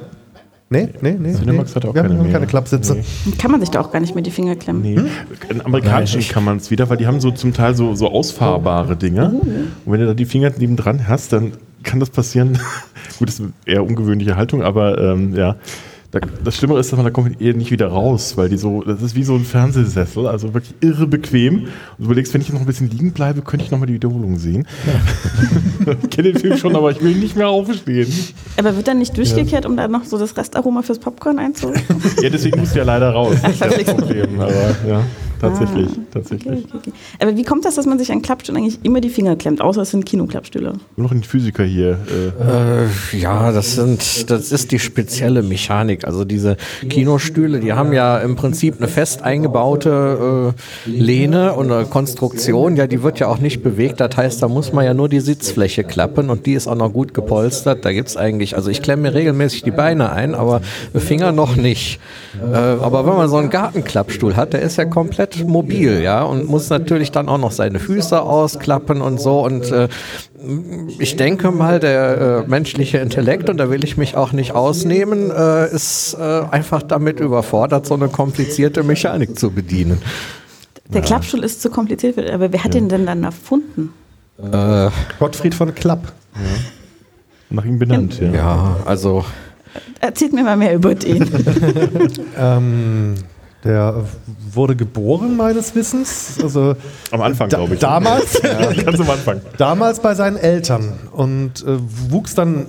[0.70, 1.32] Nee, nee, nee.
[1.32, 1.76] Cinemax nee.
[1.76, 2.32] hat auch wir keine haben mehr.
[2.32, 2.96] keine Klappsitze.
[3.24, 3.32] Nee.
[3.38, 4.82] Kann man sich da auch gar nicht mehr die Finger klemmen.
[4.82, 5.00] Nee.
[5.48, 8.94] In amerikanischen kann man es wieder, weil die haben so zum Teil so, so ausfahrbare
[8.96, 9.30] Dinge.
[9.84, 11.52] Und wenn du da die Finger nebendran hast, dann
[11.84, 12.58] kann das passieren.
[13.18, 15.56] Gut, das ist eine eher ungewöhnliche Haltung, aber ähm, ja.
[16.10, 18.82] Da, das Schlimme ist, dass man da kommt eher nicht wieder raus, weil die so,
[18.82, 21.64] das ist wie so ein Fernsehsessel, also wirklich irre bequem.
[21.64, 21.68] Und
[21.98, 24.66] du überlegst, wenn ich noch ein bisschen liegen bleibe, könnte ich nochmal die Wiederholung sehen.
[26.02, 28.10] ich kenne den Film schon, aber ich will nicht mehr aufstehen.
[28.56, 31.74] Aber wird dann nicht durchgekehrt, um da noch so das Restaroma fürs Popcorn einzu...
[32.22, 33.36] Ja, deswegen musst du ja leider raus.
[33.42, 33.94] Das ist ja das.
[33.94, 34.40] Problem.
[34.40, 35.04] Aber ja,
[35.40, 36.64] tatsächlich, tatsächlich.
[36.64, 36.92] Okay, okay, okay.
[37.20, 39.82] Aber wie kommt das, dass man sich an Klappstühlen eigentlich immer die Finger klemmt, außer
[39.82, 40.74] es sind Kinoklappstühle?
[40.96, 41.98] Nur noch ein Physiker hier.
[42.40, 46.04] Äh, Äh, ja, das sind, das ist die spezielle Mechanik.
[46.04, 46.56] Also diese
[46.88, 50.54] Kinostühle, die haben ja im Prinzip eine fest eingebaute
[50.86, 52.76] äh, Lehne und eine Konstruktion.
[52.76, 54.00] Ja, die wird ja auch nicht bewegt.
[54.00, 56.92] Das heißt, da muss man ja nur die Sitzfläche klappen und die ist auch noch
[56.92, 57.84] gut gepolstert.
[57.84, 60.60] Da gibt's eigentlich, also ich klemme mir regelmäßig die Beine ein, aber
[60.94, 62.00] Finger noch nicht.
[62.40, 66.48] Äh, aber wenn man so einen Gartenklappstuhl hat, der ist ja komplett mobil, ja, und
[66.48, 69.88] muss natürlich dann auch noch seine Füße ausklappen und so und äh,
[70.98, 75.30] ich denke mal, der äh, menschliche Intellekt, und da will ich mich auch nicht ausnehmen,
[75.30, 80.00] äh, ist äh, einfach damit überfordert, so eine komplizierte Mechanik zu bedienen.
[80.92, 83.92] Der Klappstuhl ist zu kompliziert, aber wer hat den denn dann erfunden?
[84.38, 86.12] Äh, Gottfried von Klapp.
[87.50, 88.32] nach ihm benannt, ja.
[88.32, 89.24] ja, also
[90.00, 91.22] Erzählt mir mal mehr über den.
[92.38, 93.14] Ähm,
[93.68, 94.02] Der
[94.52, 96.38] wurde geboren, meines Wissens.
[96.42, 96.74] Also
[97.12, 97.80] Am Anfang, glaube ich.
[97.80, 99.40] Damals, Ja, ganz am Anfang.
[99.58, 101.76] damals bei seinen Eltern und äh,
[102.10, 102.66] wuchs dann.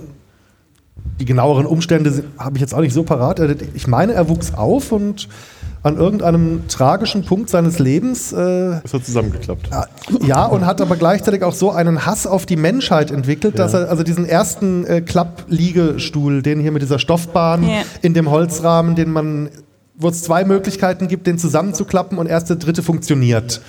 [1.18, 3.40] Die genaueren Umstände habe ich jetzt auch nicht so parat.
[3.74, 5.28] Ich meine, er wuchs auf und
[5.82, 9.70] an irgendeinem tragischen Punkt seines Lebens äh, Es hat zusammengeklappt.
[10.26, 13.88] ja, und hat aber gleichzeitig auch so einen Hass auf die Menschheit entwickelt, dass er
[13.88, 17.82] also diesen ersten äh, Klappliegestuhl, den hier mit dieser Stoffbahn Ja.
[18.02, 19.48] in dem Holzrahmen, den man,
[20.00, 23.60] wo es zwei Möglichkeiten gibt, den zusammenzuklappen und erst der dritte funktioniert.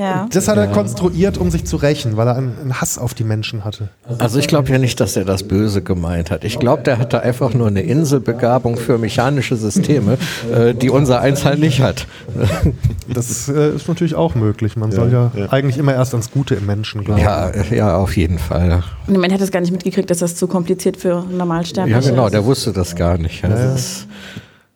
[0.00, 0.26] Ja.
[0.32, 3.24] Das hat er konstruiert, um sich zu rächen, weil er einen, einen Hass auf die
[3.24, 3.90] Menschen hatte.
[4.18, 6.42] Also ich glaube ja nicht, dass er das Böse gemeint hat.
[6.44, 10.16] Ich glaube, der hatte einfach nur eine Inselbegabung für mechanische Systeme,
[10.54, 12.06] äh, die unser eins halt nicht hat.
[13.12, 14.76] Das äh, ist natürlich auch möglich.
[14.76, 15.50] Man soll ja, ja.
[15.50, 17.20] eigentlich immer erst ans Gute im Menschen glauben.
[17.20, 18.84] Ja, ja, auf jeden Fall.
[19.08, 22.26] Und man hat es gar nicht mitgekriegt, dass das zu kompliziert für Normalsterbliche Ja, genau,
[22.26, 22.34] ist.
[22.34, 23.42] der wusste das gar nicht.
[23.42, 24.06] Ja, das ist,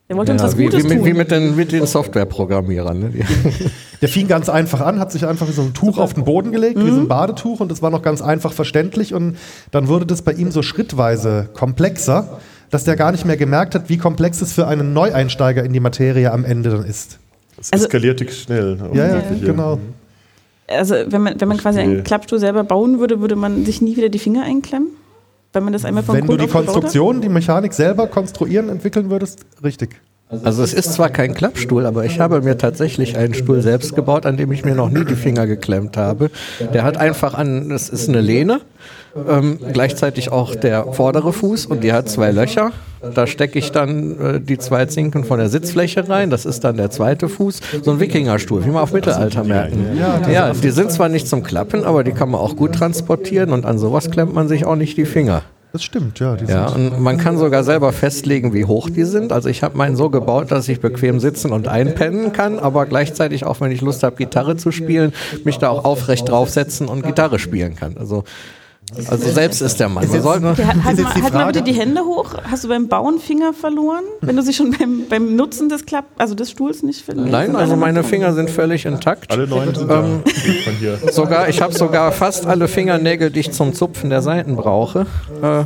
[0.09, 1.07] Der wollte uns ja, was wie, Gutes wie, mit, tun.
[1.07, 2.99] wie mit den, mit den Softwareprogrammierern.
[2.99, 3.13] Ne?
[4.03, 6.53] Der fing ganz einfach an, hat sich einfach wie so ein Tuch auf den Boden
[6.53, 9.15] gelegt, wie so ein Badetuch, und das war noch ganz einfach verständlich.
[9.15, 9.39] Und
[9.71, 12.39] dann wurde das bei ihm so schrittweise komplexer,
[12.71, 15.81] dass der gar nicht mehr gemerkt hat, wie komplex es für einen Neueinsteiger in die
[15.81, 17.19] Materie am Ende dann ist.
[17.59, 18.77] Es Also- eskalierte schnell.
[18.93, 19.79] Ja, ja, Offensichtlich, genau.
[20.69, 23.97] Also wenn man, wenn man quasi einen Klappstuhl selber bauen würde, würde man sich nie
[23.97, 24.89] wieder die Finger einklemmen?
[25.55, 28.09] Weil man das einmal von Wenn du Grund die auf gebaut Konstruktion, die Mechanik selber
[28.09, 30.01] konstruieren, entwickeln würdest, richtig.
[30.43, 34.27] Also es ist zwar kein Klappstuhl, aber ich habe mir tatsächlich einen Stuhl selbst gebaut,
[34.27, 36.31] an dem ich mir noch nie die Finger geklemmt habe.
[36.73, 38.63] Der hat einfach an, es ist eine Lehne,
[39.29, 42.73] ähm, gleichzeitig auch der vordere Fuß und die hat zwei Löcher.
[43.15, 46.77] Da stecke ich dann äh, die zwei Zinken von der Sitzfläche rein, das ist dann
[46.77, 47.61] der zweite Fuß.
[47.83, 49.99] So ein Wikingerstuhl, wie man auf Mittelaltermärkten.
[50.33, 53.67] Ja, die sind zwar nicht zum Klappen, aber die kann man auch gut transportieren und
[53.67, 55.43] an sowas klemmt man sich auch nicht die Finger.
[55.75, 56.37] Das stimmt, ja.
[56.37, 59.33] Die Ja, sind, und man kann sogar selber festlegen, wie hoch die sind.
[59.33, 63.45] Also ich habe meinen so gebaut, dass ich bequem sitzen und einpennen kann, aber gleichzeitig
[63.45, 67.41] auch, wenn ich Lust habe, Gitarre zu spielen, mich da auch aufrecht draufsetzen und Gitarre
[67.41, 67.97] spielen kann.
[67.99, 68.23] Also,
[68.97, 70.09] also selbst ist der Mann.
[70.09, 72.35] Man sollte, Der, halt, halt, Ist mal, jetzt die halt mal bitte die Hände hoch.
[72.49, 74.05] Hast du beim Bauen Finger verloren?
[74.21, 77.31] Wenn du sie schon beim, beim Nutzen des Klapp, also des Stuhls nicht findest?
[77.31, 79.31] nein, also meine Finger sind völlig intakt.
[79.31, 80.05] Alle neun sind da.
[80.05, 80.23] Ähm,
[80.65, 80.99] von hier.
[81.11, 85.07] Sogar, ich habe sogar fast alle Fingernägel, die ich zum Zupfen der Seiten brauche.
[85.43, 85.65] Äh,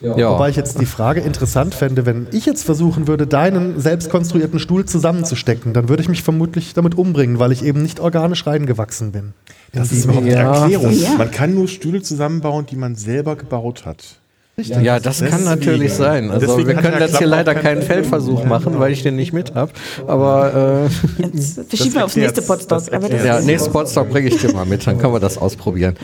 [0.00, 0.30] ja.
[0.30, 4.58] Wobei ich jetzt die Frage interessant fände, wenn ich jetzt versuchen würde, deinen selbst konstruierten
[4.58, 9.12] Stuhl zusammenzustecken, dann würde ich mich vermutlich damit umbringen, weil ich eben nicht organisch reingewachsen
[9.12, 9.32] bin.
[9.72, 10.54] Das ist überhaupt die Ja.
[10.62, 10.92] Erklärung.
[10.92, 11.14] Ja.
[11.18, 14.20] Man kann nur Stühle zusammenbauen, die man selber gebaut hat.
[14.58, 15.44] Ja, das kann Deswegen.
[15.44, 16.30] natürlich sein.
[16.30, 19.54] Also Deswegen wir können jetzt hier leider keinen Feldversuch machen, weil ich den nicht mit
[19.54, 19.70] habe.
[20.06, 22.40] Aber äh, Jetzt verschieben wir aufs nächste.
[22.40, 22.78] Podstock.
[22.78, 25.36] Das Aber das ja, nächsten Spotstock bringe ich dir mal mit, dann können wir das
[25.36, 25.96] ausprobieren.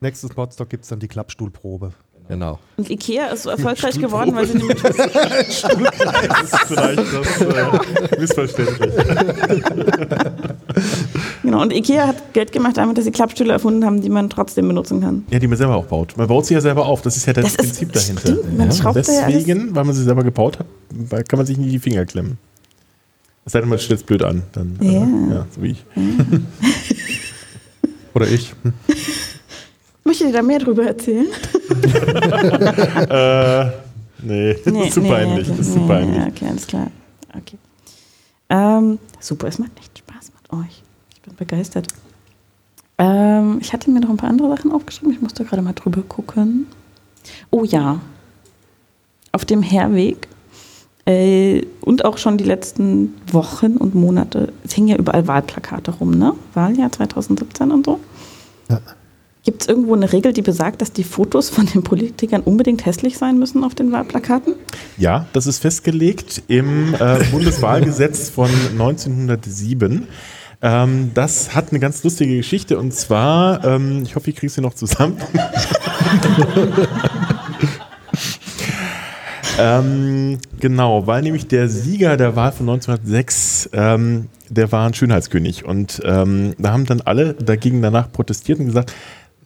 [0.00, 1.92] Nächstes Podstock gibt es dann die Klappstuhlprobe.
[2.28, 2.58] Genau.
[2.76, 5.04] Und Ikea ist so erfolgreich geworden, weil sie nämlich Das ist
[6.66, 8.94] vielleicht das äh, Missverständnis.
[11.42, 11.62] genau.
[11.62, 15.00] Und Ikea hat Geld gemacht damit, dass sie Klappstühle erfunden haben, die man trotzdem benutzen
[15.00, 15.24] kann.
[15.30, 16.16] Ja, die man selber auch baut.
[16.16, 17.02] Man baut sie ja selber auf.
[17.02, 18.20] Das ist ja das, Das ist- Prinzip dahinter.
[18.22, 21.56] stimmt, man schraubt ja alles- Deswegen, weil man sie selber gebaut hat, kann man sich
[21.58, 22.38] nie die Finger klemmen.
[23.44, 24.42] Es sei denn, man stellt es blöd an.
[24.52, 25.00] Dann, äh, Ja.
[25.34, 25.84] ja, so wie ich.
[28.14, 28.52] Oder ich.
[30.06, 31.26] Möchtet ihr da mehr drüber erzählen?
[33.08, 33.66] Äh,
[34.22, 35.46] nee, das ist zu peinlich.
[35.46, 36.16] Das ist zu nee, peinlich.
[36.16, 36.90] Ja, okay, alles klar.
[37.36, 37.58] Okay.
[38.48, 40.82] Ähm, super, es macht echt Spaß mit euch.
[41.12, 41.88] Ich bin begeistert.
[42.98, 45.12] Ähm, ich hatte mir noch ein paar andere Sachen aufgeschrieben.
[45.12, 46.66] Ich musste gerade mal drüber gucken.
[47.50, 48.00] Oh ja.
[49.32, 50.28] Auf dem Herweg
[51.04, 56.12] äh, und auch schon die letzten Wochen und Monate, es hängen ja überall Wahlplakate rum,
[56.12, 56.32] ne?
[56.54, 58.00] Wahljahr 2017 und so.
[58.68, 58.80] Ja.
[59.46, 63.16] Gibt es irgendwo eine Regel, die besagt, dass die Fotos von den Politikern unbedingt hässlich
[63.16, 64.56] sein müssen auf den Wahlplakaten?
[64.98, 70.08] Ja, das ist festgelegt im äh, Bundeswahlgesetz von 1907.
[70.62, 74.62] Ähm, das hat eine ganz lustige Geschichte und zwar, ähm, ich hoffe, ich kriege sie
[74.62, 75.18] noch zusammen.
[79.60, 85.64] ähm, genau, weil nämlich der Sieger der Wahl von 1906, ähm, der war ein Schönheitskönig
[85.64, 88.92] und ähm, da haben dann alle dagegen danach protestiert und gesagt,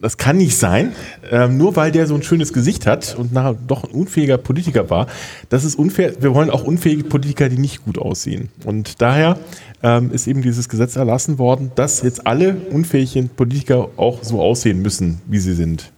[0.01, 0.93] das kann nicht sein,
[1.29, 4.89] ähm, nur weil der so ein schönes Gesicht hat und nachher doch ein unfähiger Politiker
[4.89, 5.07] war.
[5.49, 6.13] Das ist unfair.
[6.19, 8.49] Wir wollen auch unfähige Politiker, die nicht gut aussehen.
[8.65, 9.37] Und daher
[9.83, 14.81] ähm, ist eben dieses Gesetz erlassen worden, dass jetzt alle unfähigen Politiker auch so aussehen
[14.81, 15.91] müssen, wie sie sind.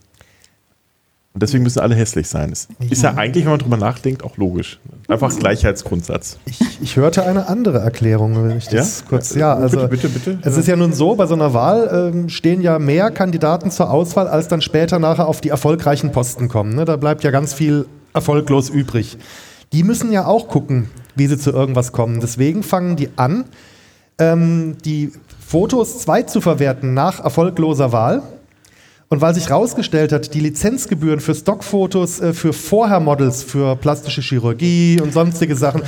[1.33, 2.51] Und deswegen müssen alle hässlich sein.
[2.51, 4.79] Das ist ja eigentlich, wenn man drüber nachdenkt, auch logisch.
[5.07, 6.37] Einfach Gleichheitsgrundsatz.
[6.45, 9.05] Ich, ich hörte eine andere Erklärung, wenn ich das Ja?
[9.09, 9.33] kurz.
[9.33, 10.47] Ja, also Bitte, bitte, bitte.
[10.47, 13.89] es ist ja nun so, bei so einer Wahl ähm, stehen ja mehr Kandidaten zur
[13.89, 16.75] Auswahl, als dann später nachher auf die erfolgreichen Posten kommen.
[16.75, 16.85] Ne?
[16.85, 19.17] Da bleibt ja ganz viel erfolglos übrig.
[19.71, 22.19] Die müssen ja auch gucken, wie sie zu irgendwas kommen.
[22.19, 23.45] Deswegen fangen die an,
[24.19, 25.11] ähm, die
[25.45, 28.21] Fotos zweit zu verwerten nach erfolgloser Wahl.
[29.13, 34.99] Und weil sich herausgestellt hat, die Lizenzgebühren für Stockfotos, äh, für Vorhermodels, für plastische Chirurgie
[34.99, 35.83] und sonstige Sachen,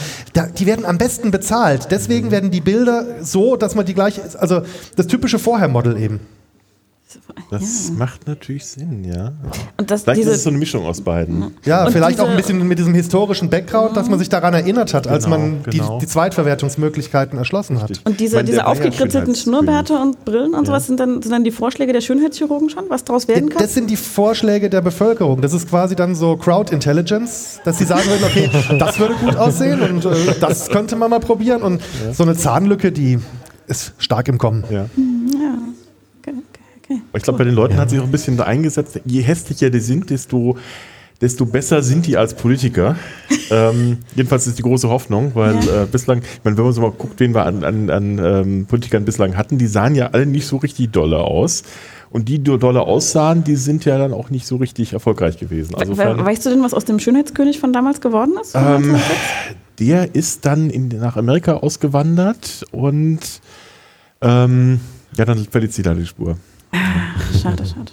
[0.60, 1.88] die werden am besten bezahlt.
[1.90, 4.62] Deswegen werden die Bilder so, dass man die gleich, also
[4.96, 6.20] das typische Vorhermodel eben.
[7.52, 9.32] Das macht natürlich Sinn, ja.
[9.78, 11.54] Und das, Vielleicht diese, ist es so eine Mischung aus beiden.
[11.64, 14.54] Ja, Und vielleicht auch ein diese- bisschen mit diesem historischen Background, dass man sich daran
[14.54, 16.00] erinnert hat, als Genau, man genau.
[16.00, 18.02] die, die Zweitverwertungsmöglichkeiten erschlossen hat.
[18.06, 19.36] und diese, meine, diese ja aufgekritzelten.
[19.36, 23.04] Schnurrbärte und Brillen und sowas sind dann, sind dann die Vorschläge der Schönheitschirurgen schon, was
[23.04, 23.62] daraus werden kann?
[23.62, 25.42] Das sind die Vorschläge der Bevölkerung.
[25.42, 29.36] Das ist quasi dann so Crowd Intelligence, dass sie sagen würden, okay, das würde gut
[29.36, 31.62] aussehen und äh, das könnte man mal probieren.
[31.62, 31.82] Und
[32.14, 33.20] so eine Zahnlücke, die
[33.68, 34.64] ist stark im Kommen.
[34.70, 34.86] Ja.
[34.86, 35.15] Okay,
[36.86, 37.02] okay.
[37.16, 39.80] Ich glaube, bei den Leuten hat sich auch ein bisschen da eingesetzt, je hässlicher die
[39.80, 40.58] sind, desto,
[41.22, 42.96] desto besser sind die als Politiker.
[43.52, 45.84] ähm, jedenfalls ist die große Hoffnung, weil Ja.
[45.84, 48.66] äh, bislang, ich meine, wenn man so mal guckt, wen wir an, an, an ähm,
[48.66, 51.64] Politikern bislang hatten, die sahen ja alle nicht so richtig dolle aus.
[52.12, 55.76] Und die, die dolle aussahen, die sind ja dann auch nicht so richtig erfolgreich gewesen.
[55.76, 58.56] Also We weißt du denn, was aus dem Schönheitskönig von damals geworden ist?
[58.56, 58.62] Ähm,
[58.96, 59.10] 1906?
[59.80, 63.20] der ist dann in, nach Amerika ausgewandert und
[64.22, 64.80] ähm,
[65.18, 66.38] ja, dann verliert sie da die Spur.
[67.42, 67.92] Schade, schade.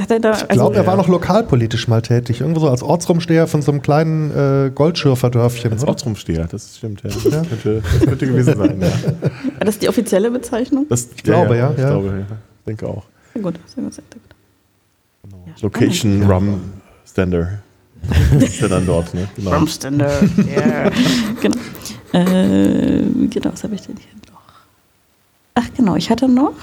[0.00, 2.40] Ich da, also, Ich glaube, er war noch lokalpolitisch mal tätig.
[2.40, 5.72] Irgendwo so als Ortsrumsteher von so einem kleinen äh, Goldschürferdörfchen.
[5.72, 5.90] Als oder?
[5.90, 7.10] Ortsrumsteher, das stimmt, ja.
[7.10, 8.88] Das könnte, das könnte gewesen sein, ja.
[8.88, 10.86] war das die offizielle Bezeichnung?
[10.88, 11.90] Das, ich glaube, ja, Ich ja.
[11.90, 12.36] glaube, ja.
[12.66, 13.04] denke auch.
[13.34, 15.36] Sehr gut, sehr gut, sehr gut.
[15.46, 16.60] Ja, Location Rum
[17.04, 17.60] Stander.
[18.40, 19.28] ist ja dann dort, ne?
[19.36, 19.50] Genau.
[19.54, 20.10] Rumständer,
[20.46, 20.90] yeah.
[21.40, 21.58] genau.
[22.12, 24.40] Äh, genau, was habe ich denn hier noch?
[25.54, 26.54] Ach genau, ich hatte noch.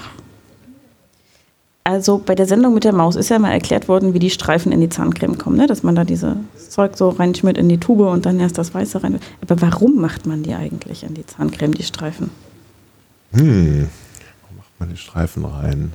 [1.86, 4.72] Also bei der Sendung mit der Maus ist ja mal erklärt worden, wie die Streifen
[4.72, 5.68] in die Zahncreme kommen, ne?
[5.68, 6.34] dass man da dieses
[6.68, 9.20] Zeug so reinschmiert in die Tube und dann erst das Weiße rein.
[9.40, 12.32] Aber warum macht man die eigentlich in die Zahncreme, die Streifen?
[13.34, 13.88] Hm.
[14.48, 15.92] Wo macht man den Streifen rein?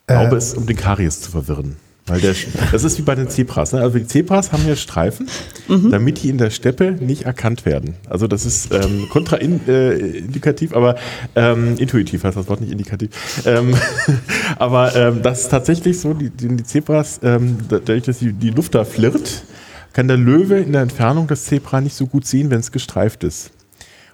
[0.00, 1.76] Ich glaube, es ist, um den Karies zu verwirren.
[2.10, 2.34] Weil der,
[2.72, 3.72] das ist wie bei den Zebras.
[3.72, 3.80] Ne?
[3.80, 5.28] Also die Zebras haben ja Streifen,
[5.68, 7.94] damit die in der Steppe nicht erkannt werden.
[8.08, 10.96] Also das ist ähm, kontraindikativ, aber
[11.36, 13.10] ähm, intuitiv heißt das Wort nicht indikativ.
[13.46, 13.76] Ähm,
[14.58, 18.50] aber ähm, das ist tatsächlich so, die, die die Zebras, ähm, dadurch, dass die, die
[18.50, 19.44] Luft da flirrt,
[19.92, 23.22] kann der Löwe in der Entfernung das Zebra nicht so gut sehen, wenn es gestreift
[23.22, 23.52] ist.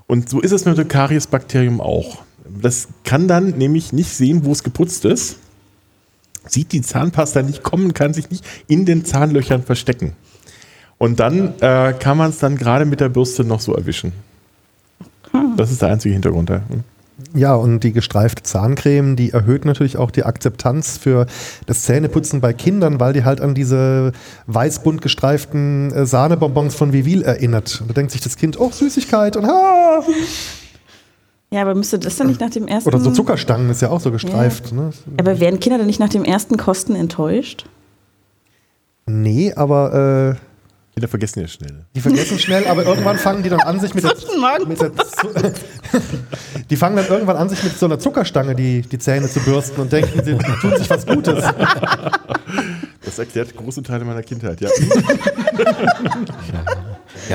[0.06, 2.18] Und so ist es mit dem Kariesbakterium auch.
[2.60, 5.38] Das kann dann nämlich nicht sehen, wo es geputzt ist,
[6.48, 10.12] sieht die Zahnpasta nicht kommen, kann sich nicht in den Zahnlöchern verstecken.
[10.98, 14.12] Und dann äh, kann man es dann gerade mit der Bürste noch so erwischen.
[15.56, 16.50] Das ist der einzige Hintergrund.
[16.50, 16.62] Ja.
[16.68, 16.84] Hm.
[17.34, 21.26] Ja, und die gestreifte Zahncreme, die erhöht natürlich auch die Akzeptanz für
[21.64, 24.12] das Zähneputzen bei Kindern, weil die halt an diese
[24.48, 27.80] weißbunt gestreiften äh, Sahnebonbons von Vivil erinnert.
[27.80, 30.02] Und da denkt sich das Kind, oh, Süßigkeit und ha!
[31.50, 32.88] Ja, aber müsste das dann nicht nach dem ersten...
[32.88, 34.72] Oder so Zuckerstangen ist ja auch so gestreift.
[34.72, 34.90] Ne?
[35.16, 37.66] Aber werden Kinder dann nicht nach dem ersten Kosten enttäuscht?
[39.06, 40.40] Nee, aber äh,
[40.96, 41.84] Kinder vergessen ja schnell.
[41.94, 44.14] die vergessen schnell, aber irgendwann fangen die dann an, sich mit der,
[44.66, 44.90] mit der
[46.70, 49.82] Die fangen dann irgendwann an, sich mit so einer Zuckerstange die, die Zähne zu bürsten
[49.82, 51.44] und denken, sie tun sich was Gutes.
[53.04, 54.68] Das erklärt große Teile meiner Kindheit, ja.
[55.58, 56.64] Ja,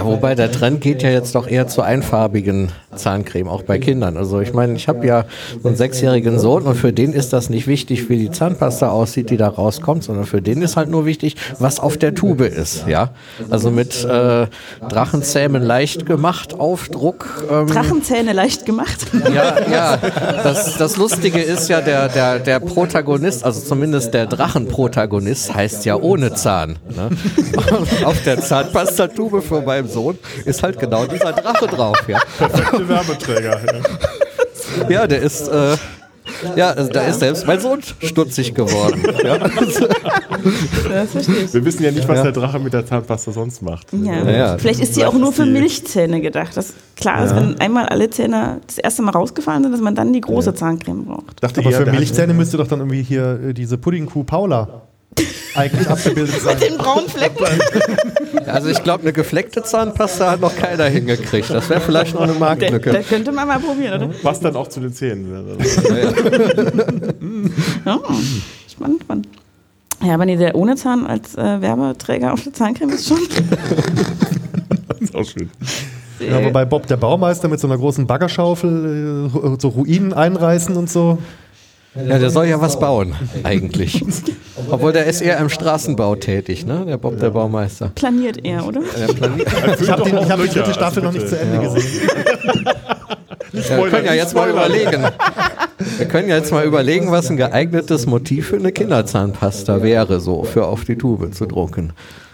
[0.05, 4.17] wobei der Trend geht ja jetzt doch eher zur einfarbigen Zahncreme, auch bei Kindern.
[4.17, 5.25] Also ich meine, ich habe ja
[5.61, 9.29] so einen sechsjährigen Sohn und für den ist das nicht wichtig, wie die Zahnpasta aussieht,
[9.29, 12.87] die da rauskommt, sondern für den ist halt nur wichtig, was auf der Tube ist.
[12.87, 13.11] Ja,
[13.49, 14.47] also mit äh,
[14.89, 17.45] Drachenzähmen leicht gemacht, Aufdruck.
[17.49, 19.07] Ähm, Drachenzähne leicht gemacht.
[19.33, 19.97] ja, ja.
[20.43, 25.95] Das, das Lustige ist ja, der, der, der Protagonist, also zumindest der Drachenprotagonist, heißt ja
[25.95, 26.79] ohne Zahn.
[26.89, 27.09] Ne?
[28.05, 31.97] Auf der Zahnpastatube meinem Sohn ist halt genau dieser Drache drauf.
[32.07, 33.61] Ja, Perfekte Werbeträger.
[33.65, 34.89] Ja.
[34.89, 35.47] ja der ist.
[35.47, 35.77] Äh,
[36.55, 39.03] ja, also da ist selbst mein Sohn stutzig geworden.
[39.23, 39.37] Ja.
[39.37, 41.53] Das verstehe ich.
[41.53, 43.87] Wir wissen ja nicht, was der Drache mit der Zahnpasta sonst macht.
[43.93, 44.29] Ja.
[44.29, 44.57] Ja.
[44.57, 46.55] Vielleicht ist die auch nur für Milchzähne gedacht.
[46.55, 50.13] Das klar ist, wenn einmal alle Zähne das erste Mal rausgefallen sind, dass man dann
[50.13, 51.43] die große Zahncreme braucht.
[51.43, 54.83] Dachte Aber für Milchzähne müsste doch dann irgendwie hier äh, diese Puddingkuh Paula
[55.55, 56.59] eigentlich abgebildet sein.
[56.59, 57.45] Den braunen Flecken.
[58.47, 61.49] Also ich glaube, eine gefleckte Zahnpasta hat noch keiner hingekriegt.
[61.51, 62.91] Das wäre vielleicht noch eine Marktlücke.
[62.91, 64.13] da könnte man mal probieren, oder?
[64.23, 65.57] Was dann auch zu den Zähnen.
[67.85, 67.99] Ja,
[68.67, 69.27] spannend, spannend.
[70.03, 73.19] Ja, aber nee, der ohne Zahn als äh, Werbeträger auf der Zahncreme ist schon.
[74.87, 75.49] Das ist auch schön.
[76.19, 80.89] Ja, wobei Bob der Baumeister mit so einer großen Baggerschaufel äh, so Ruinen einreißen und
[80.89, 81.19] so.
[81.93, 84.01] Ja, der soll ja was bauen, eigentlich.
[84.69, 86.85] Obwohl der ist eher im Straßenbau tätig, ne?
[86.87, 87.91] Der Bob, der Baumeister.
[87.93, 88.79] Planiert er, oder?
[88.97, 89.47] Der planiert.
[89.81, 92.09] Ich habe doch hab die dritte Staffel also noch nicht zu Ende gesehen.
[93.53, 95.03] Ja, wir können ja jetzt mal überlegen.
[95.97, 100.43] Wir können ja jetzt mal überlegen, was ein geeignetes Motiv für eine Kinderzahnpasta wäre, so
[100.43, 101.91] für auf die Tube zu drucken.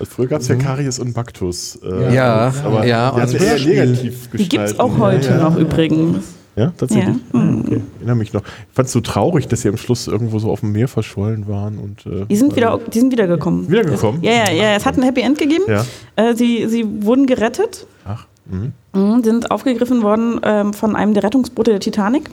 [0.07, 1.79] Früher gab es ja Karies und Baktus.
[1.83, 4.79] äh, Ja, aber ja, die und- ja eher negativ Die gibt's gestalten.
[4.79, 5.43] auch heute ja, ja.
[5.49, 6.23] noch übrigens.
[6.57, 7.15] Ja, tatsächlich.
[7.33, 7.39] Ja.
[7.39, 7.81] Okay.
[7.81, 8.41] Ich erinnere mich noch.
[8.41, 11.47] Ich fand es so traurig, dass sie am Schluss irgendwo so auf dem Meer verschollen
[11.47, 11.77] waren.
[11.77, 13.69] Und, äh, Die sind wieder, die sind wiedergekommen.
[13.69, 14.23] Wiedergekommen?
[14.23, 14.75] Ja, ja, ja.
[14.75, 15.65] Es hat ein Happy End gegeben.
[15.67, 15.85] Ja.
[16.15, 18.73] Äh, sie, sie wurden gerettet, Ach, mhm.
[18.93, 22.29] mhm, sind aufgegriffen worden ähm, von einem der Rettungsboote der Titanic.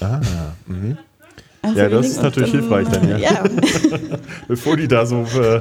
[0.00, 0.20] ah,
[0.66, 0.96] mhm.
[1.62, 3.18] Eines Ja, das ist natürlich Und, hilfreich dann, ja.
[3.18, 3.44] Ja,
[4.48, 5.60] Bevor die da so äh,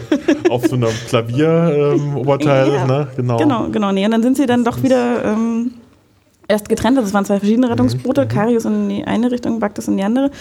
[0.49, 3.07] auf so einem Klavier-Oberteil, ähm, Oberteil, Ja, ne?
[3.15, 3.37] Genau.
[3.37, 3.91] genau, genau.
[3.91, 5.71] Nee, und dann sind sie dann doch wieder ähm,
[6.47, 6.97] erst getrennt.
[6.97, 8.27] Also es waren zwei verschiedene Rettungsboote.
[8.27, 10.31] Karius in die eine Richtung, Baktus in die andere.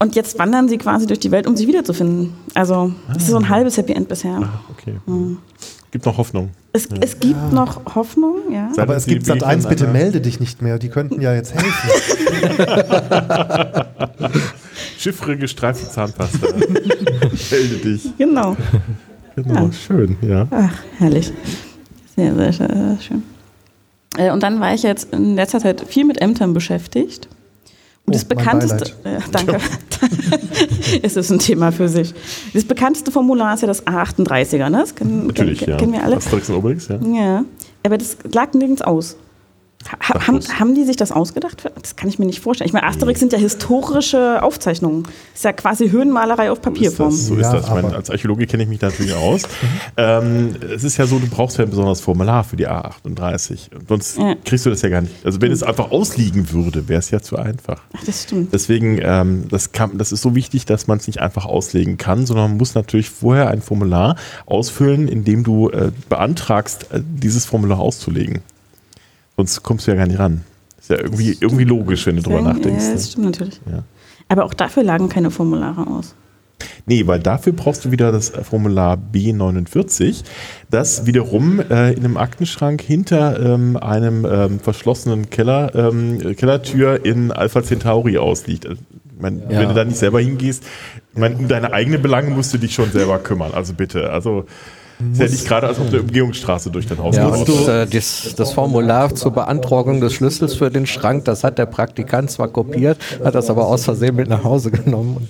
[0.00, 2.34] Und jetzt wandern sie quasi durch die Welt, um sich wiederzufinden.
[2.54, 4.38] Also es ist so ein halbes Happy End bisher.
[4.42, 4.94] Ah, okay.
[5.90, 6.50] Gibt noch Hoffnung.
[6.72, 8.68] Es, es gibt noch Hoffnung, ja.
[8.74, 10.78] Seit Aber es gibt Sat 1, begegnen bitte melde dich nicht mehr.
[10.78, 11.88] Die könnten ja jetzt helfen.
[14.98, 16.46] Chiffre gestreifte Zahnpasta.
[17.50, 18.16] Melde dich.
[18.18, 18.56] Genau.
[19.34, 19.72] Genau, Ja.
[19.72, 20.46] schön, ja.
[20.50, 21.32] Ach, herrlich.
[22.16, 22.52] Sehr, sehr
[23.00, 23.22] schön.
[24.18, 27.28] Äh, Und dann war ich jetzt in letzter Zeit viel mit Ämtern beschäftigt.
[28.04, 29.58] Und Oh, das mein bekannteste, äh, danke,
[31.02, 32.14] es ist ein Thema für sich.
[32.54, 34.78] Das bekannteste Formular ist ja das A38er, ne?
[34.78, 35.76] Das kennen, Natürlich, kennen, ja.
[35.76, 36.16] kennen wir alle.
[36.16, 36.98] Asterix und Obelix, ja.
[37.02, 37.44] Ja,
[37.84, 39.16] aber das lag nirgends aus.
[39.86, 41.70] Ha, haben, haben die sich das ausgedacht?
[41.80, 42.66] Das kann ich mir nicht vorstellen.
[42.66, 45.06] Ich meine, Asterix sind ja historische Aufzeichnungen.
[45.34, 47.10] Ist ja quasi Höhenmalerei auf So ist Papierform.
[47.10, 47.26] das.
[47.26, 47.64] So Ja, ist das.
[47.68, 49.42] Ich meine, als Archäologe kenne ich mich da natürlich aus.
[49.96, 53.68] ähm, es ist ja so, du brauchst ja ein besonderes Formular für die A38.
[53.88, 54.34] Sonst Ja.
[54.44, 55.14] kriegst du das ja gar nicht.
[55.24, 57.80] Also wenn es einfach ausliegen würde, wäre es ja zu einfach.
[57.96, 58.52] Ach, das stimmt.
[58.52, 62.26] Deswegen, ähm, das, kann, das ist so wichtig, dass man es nicht einfach auslegen kann,
[62.26, 67.44] sondern man muss natürlich vorher ein Formular ausfüllen, in dem du äh, beantragst, äh, dieses
[67.46, 68.40] Formular auszulegen.
[69.38, 70.42] Sonst kommst du ja gar nicht ran.
[70.80, 72.82] Ist ja irgendwie, irgendwie logisch, wenn du drüber nachdenkst.
[72.82, 72.94] Ja, ne?
[72.94, 73.60] das stimmt natürlich.
[73.70, 73.84] Ja.
[74.28, 76.16] Aber auch dafür lagen keine Formulare aus.
[76.86, 80.24] Nee, weil dafür brauchst du wieder das Formular B49,
[80.70, 87.30] das wiederum äh, in einem Aktenschrank hinter ähm, einem ähm, verschlossenen Keller, ähm, Kellertür in
[87.30, 88.66] Alpha Centauri ausliegt.
[88.66, 89.60] Also, ich mein, Ja.
[89.60, 90.64] Wenn du da nicht selber hingehst,
[91.12, 93.52] ich mein, um deine eigenen Belange musst du dich schon selber kümmern.
[93.54, 94.46] Also bitte, also
[95.12, 98.34] ist ja nicht gerade, als ob du Umgehungsstraße durch dein Haus Ja, und äh, das,
[98.36, 102.98] das Formular zur Beantragung des Schlüssels für den Schrank, das hat der Praktikant zwar kopiert,
[103.24, 105.28] hat das aber aus Versehen mit nach Hause genommen.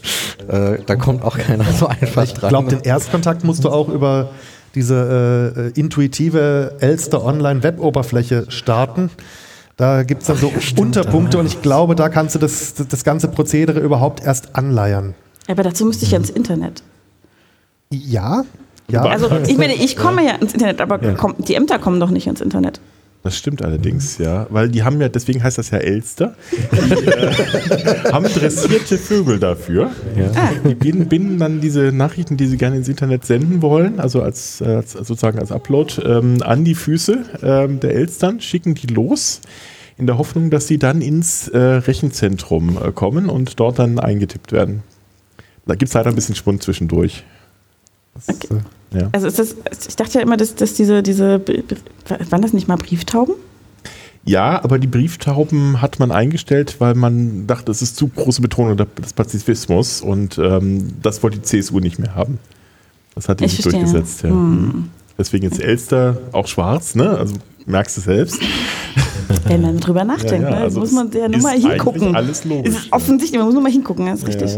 [0.48, 2.48] Und, äh, da kommt auch keiner so einfach Ich dran.
[2.48, 4.30] glaube, den Erstkontakt musst du auch über
[4.74, 9.10] diese äh, intuitive Elster Online-Web-Oberfläche starten.
[9.76, 13.04] Da gibt es dann so Unterpunkte und ich glaube, da kannst du das, das, das
[13.04, 15.14] ganze Prozedere überhaupt erst anleiern.
[15.46, 16.82] Aber dazu müsste ich ja ins Internet.
[17.90, 18.44] Ja,
[18.90, 19.02] ja.
[19.02, 22.26] Also ich meine, ich komme ja ins Internet, aber komm, die Ämter kommen doch nicht
[22.26, 22.80] ins Internet.
[23.24, 24.46] Das stimmt allerdings, ja.
[24.48, 26.34] Weil die haben ja, deswegen heißt das ja Elster,
[26.72, 29.90] die äh, haben dressierte Vögel dafür.
[30.64, 34.92] Die binden, dann diese Nachrichten, die sie gerne ins Internet senden wollen, also als, als
[34.92, 39.40] sozusagen als Upload, ähm, an die Füße ähm, der Elstern, schicken die los,
[39.98, 44.52] in der Hoffnung, dass sie dann ins äh, Rechenzentrum äh, kommen und dort dann eingetippt
[44.52, 44.84] werden.
[45.66, 47.24] Da gibt es leider ein bisschen Schwund zwischendurch.
[48.26, 48.60] Okay.
[48.92, 49.08] Ja.
[49.12, 49.54] Also ist das,
[49.88, 51.40] ich dachte ja immer, dass, dass diese, diese,
[52.30, 53.34] waren das nicht mal Brieftauben?
[54.24, 58.76] Ja, aber die Brieftauben hat man eingestellt, weil man dachte, es ist zu große Betonung
[58.76, 62.38] des Pazifismus und ähm, das wollte die CSU nicht mehr haben.
[63.14, 63.82] Das hat die Ich nicht verstehe.
[63.84, 64.22] durchgesetzt.
[64.22, 64.30] Ja.
[64.30, 64.88] Hm.
[65.16, 67.10] Deswegen jetzt Elster auch schwarz, ne?
[67.10, 67.34] Also
[67.66, 68.38] merkst du selbst.
[69.46, 70.62] Wenn man drüber nachdenkt, Ja, ja, ne?
[70.62, 72.14] also muss man ja nur mal hingucken.
[72.14, 74.56] alles logisch, Es ist offensichtlich, man muss nur mal hingucken, das ist richtig.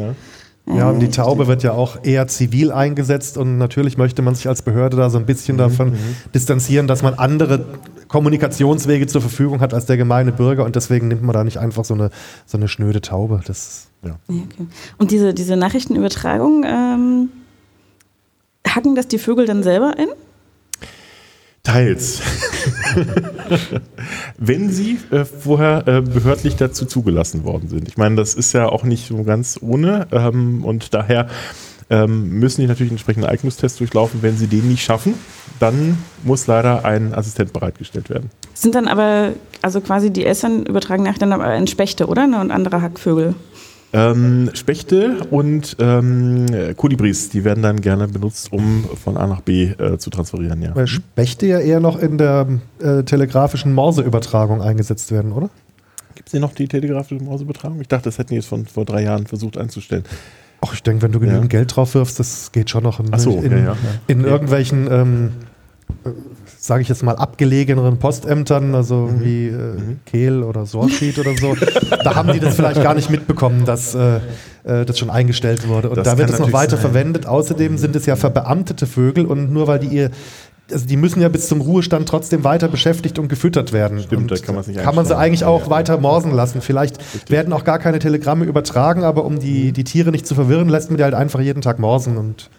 [0.76, 4.48] Ja, und die Taube wird ja auch eher zivil eingesetzt und natürlich möchte man sich
[4.48, 5.94] als Behörde da so ein bisschen davon
[6.34, 7.64] distanzieren, dass man andere
[8.08, 11.84] Kommunikationswege zur Verfügung hat als der gemeine Bürger und deswegen nimmt man da nicht einfach
[11.84, 12.10] so eine,
[12.46, 13.40] so eine schnöde Taube.
[13.46, 14.66] Das Ja, okay.
[14.98, 17.28] Und diese, diese Nachrichtenübertragung, ähm,
[18.66, 20.08] hacken das die Vögel dann selber ein?
[21.62, 22.20] Teils.
[24.38, 27.88] Wenn sie äh, vorher äh, behördlich dazu zugelassen worden sind.
[27.88, 31.28] Ich meine, das ist ja auch nicht so ganz ohne ähm, und daher
[31.90, 34.22] ähm, müssen die natürlich einen entsprechenden Eignungstest durchlaufen.
[34.22, 35.14] Wenn sie den nicht schaffen,
[35.58, 38.30] dann muss leider ein Assistent bereitgestellt werden.
[38.54, 42.26] Sind dann aber, also quasi die Eltern übertragen nachher dann aber Spechte, oder?
[42.26, 43.34] Ne, Und andere Hackvögel.
[43.92, 49.64] Ähm, Spechte und ähm, Kolibris, die werden dann gerne benutzt, um von A nach B
[49.64, 50.74] äh, zu transferieren, ja.
[50.76, 52.46] weil Spechte ja eher noch in der
[52.80, 55.50] äh, telegrafischen Morseübertragung eingesetzt werden, oder?
[56.14, 57.80] Gibt es hier noch die telegrafische Mausübertragung?
[57.80, 60.04] Ich dachte, das hätten die jetzt von vor drei Jahren versucht einzustellen.
[60.60, 63.38] Ach, ich denke, wenn du genügend Geld drauf wirfst, das geht schon noch in, so,
[63.38, 63.76] in, ja, ja.
[64.06, 65.32] in irgendwelchen, ähm,
[66.70, 69.74] sage ich jetzt mal, abgelegeneren Postämtern, also wie äh,
[70.06, 71.56] Kehl oder Sorschied oder so.
[72.04, 74.18] da haben die das vielleicht gar nicht mitbekommen, dass äh,
[74.62, 75.88] äh, das schon eingestellt wurde.
[75.90, 76.92] Und Das da wird es noch weiter sein.
[76.92, 77.26] verwendet.
[77.26, 80.10] Außerdem sind es ja verbeamtete Vögel und nur weil die ihr
[80.72, 83.98] also die müssen ja bis zum Ruhestand trotzdem weiter beschäftigt und gefüttert werden.
[83.98, 85.70] Stimmt, und da kann man's nicht Kann man sie eigentlich auch Ja.
[85.70, 86.60] weiter morsen lassen.
[86.60, 90.68] Vielleicht werden auch gar keine Telegramme übertragen, aber um die, die Tiere nicht zu verwirren,
[90.68, 92.16] lässt man die halt einfach jeden Tag morsen.
[92.16, 92.50] Und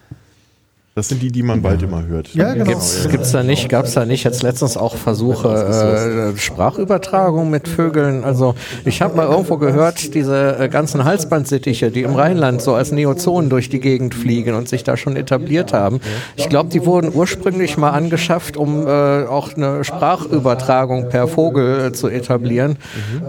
[0.93, 2.35] Das sind die, die man bald immer hört.
[2.35, 2.65] Ja, genau.
[2.65, 8.25] Gibt's, gibt's da nicht, gab's da nicht jetzt letztens auch Versuche, äh, Sprachübertragung mit Vögeln?
[8.25, 12.91] Also ich habe mal irgendwo gehört, diese äh, ganzen Halsbandsittiche, die im Rheinland so als
[12.91, 16.01] Neozonen durch die Gegend fliegen und sich da schon etabliert haben.
[16.35, 18.89] Ich glaube, die wurden ursprünglich mal angeschafft, um äh,
[19.27, 22.75] auch eine Sprachübertragung per Vogel äh, zu etablieren.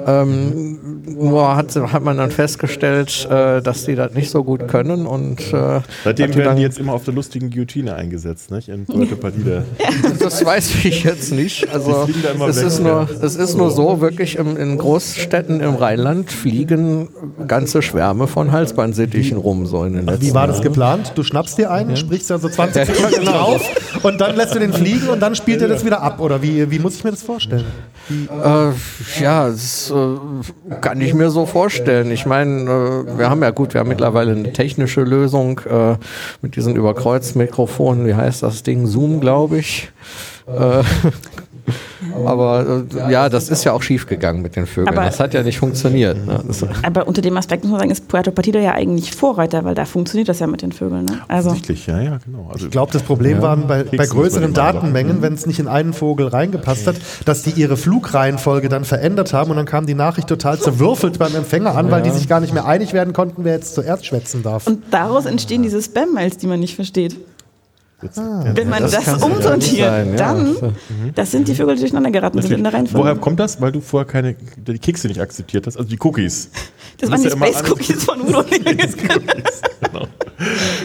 [0.04, 5.06] Ähm, nur hat, hat man dann festgestellt, äh, dass die das nicht so gut können
[5.06, 8.68] und äh, Seitdem werden dann- die jetzt immer auf der lustigen Guillotine eingesetzt, nicht?
[8.68, 9.64] In Puerto Partida.
[10.18, 11.68] Das weiß ich jetzt nicht.
[11.72, 12.08] Also
[12.48, 17.08] es ist, nur, es ist nur so, wirklich im, in Großstädten im Rheinland fliegen
[17.46, 21.12] ganze Schwärme von Halsbandsittichen rum, so in den letzten wie war das geplant?
[21.14, 23.32] Du schnappst dir einen, sprichst ja so 20 Ja, Sekunden genau.
[23.32, 23.70] drauf
[24.02, 26.20] und dann lässt du den fliegen und dann spielt er das wieder ab.
[26.20, 27.64] Oder wie, wie muss ich mir das vorstellen?
[28.10, 32.10] Äh, ja, das äh, kann ich mir so vorstellen.
[32.10, 35.96] Ich meine, äh, wir haben ja gut, wir haben mittlerweile eine technische Lösung äh,
[36.40, 38.06] mit diesen Überkreuzmikrofonen.
[38.06, 38.86] Wie heißt das Ding?
[38.86, 39.90] Zoom, glaube ich.
[42.26, 44.88] Aber äh, ja, das ist ja auch schief gegangen mit den Vögeln.
[44.96, 46.26] Aber- das hat ja nicht funktioniert.
[46.26, 46.40] Ne?
[46.82, 49.84] Aber unter dem Aspekt muss man sagen, ist Puerto Partida ja eigentlich Vorreiter, weil da
[49.84, 51.04] funktioniert das ja mit den Vögeln.
[51.06, 51.18] Ne?
[51.28, 52.50] Also, Offensichtlich, ja, ja, genau.
[52.52, 55.68] Also, Ich glaube, das Problem waren bei, bei Keksen größeren Datenmengen, wenn es nicht in
[55.68, 59.94] einen Vogel reingepasst hat, dass die ihre Flugreihenfolge dann verändert haben und dann kam die
[59.94, 63.44] Nachricht total zerwürfelt beim Empfänger an, weil die sich gar nicht mehr einig werden konnten,
[63.44, 64.66] wer jetzt zuerst schwätzen darf.
[64.66, 67.16] und daraus entstehen diese Spam-Mails, die man nicht versteht.
[68.02, 70.16] Jetzt, Wenn man das das, umsortiert, sein, ja.
[70.16, 70.56] dann,
[71.14, 73.04] das sind die Vögel, die durcheinander geraten sind in der Reihenfolge.
[73.04, 73.60] Woher kommt das?
[73.60, 76.50] Weil du vorher keine, die Kekse nicht akzeptiert hast, also die Cookies.
[76.98, 78.44] das Du waren die ja Space Cookies von Udo.
[78.44, 80.06] genau.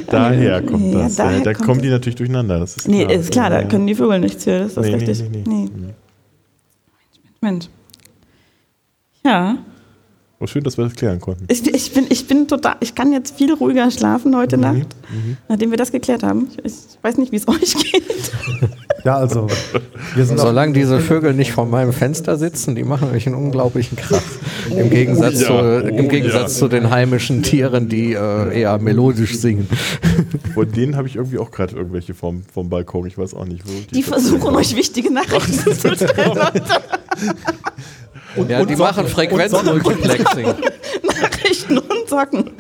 [0.07, 1.15] Daher kommt Ja, das.
[1.15, 1.83] daher Ja, da kommt kommen das.
[1.83, 2.59] die natürlich durcheinander.
[2.59, 3.17] Das ist nee, klar.
[3.19, 5.29] ist klar, da können die Vögel nichts für, das ist Nee, nee, richtig.
[5.29, 5.69] nee, Nee,
[7.41, 7.65] Mensch.
[9.23, 9.57] Ja,
[10.39, 11.45] Oh, schön, dass wir das klären konnten.
[11.47, 14.95] ich, ich, bin, ich bin total, ich kann jetzt viel ruhiger schlafen heute Mhm, Nacht,
[15.49, 16.49] nachdem wir das geklärt haben.
[16.63, 18.31] Ich, ich weiß nicht, wie es euch geht.
[19.03, 19.47] Ja, also
[20.13, 23.35] wir sind auch, Solange diese Vögel nicht vor meinem Fenster sitzen, die machen nämlich einen
[23.35, 24.21] unglaublichen Krach.
[24.69, 26.59] Im Gegensatz, ja, zu, oh im Gegensatz ja.
[26.59, 29.67] zu den heimischen Tieren, die äh, eher melodisch singen.
[30.53, 33.07] Von denen habe ich irgendwie auch gerade irgendwelche vom, vom Balkon.
[33.07, 33.71] Ich weiß auch nicht, wo.
[33.91, 36.37] Die versuchen euch wichtige Nachrichten zu stellen.
[38.47, 40.45] Ja, die machen Frequenzmultiplexing.
[41.03, 42.51] Nachrichten und Socken.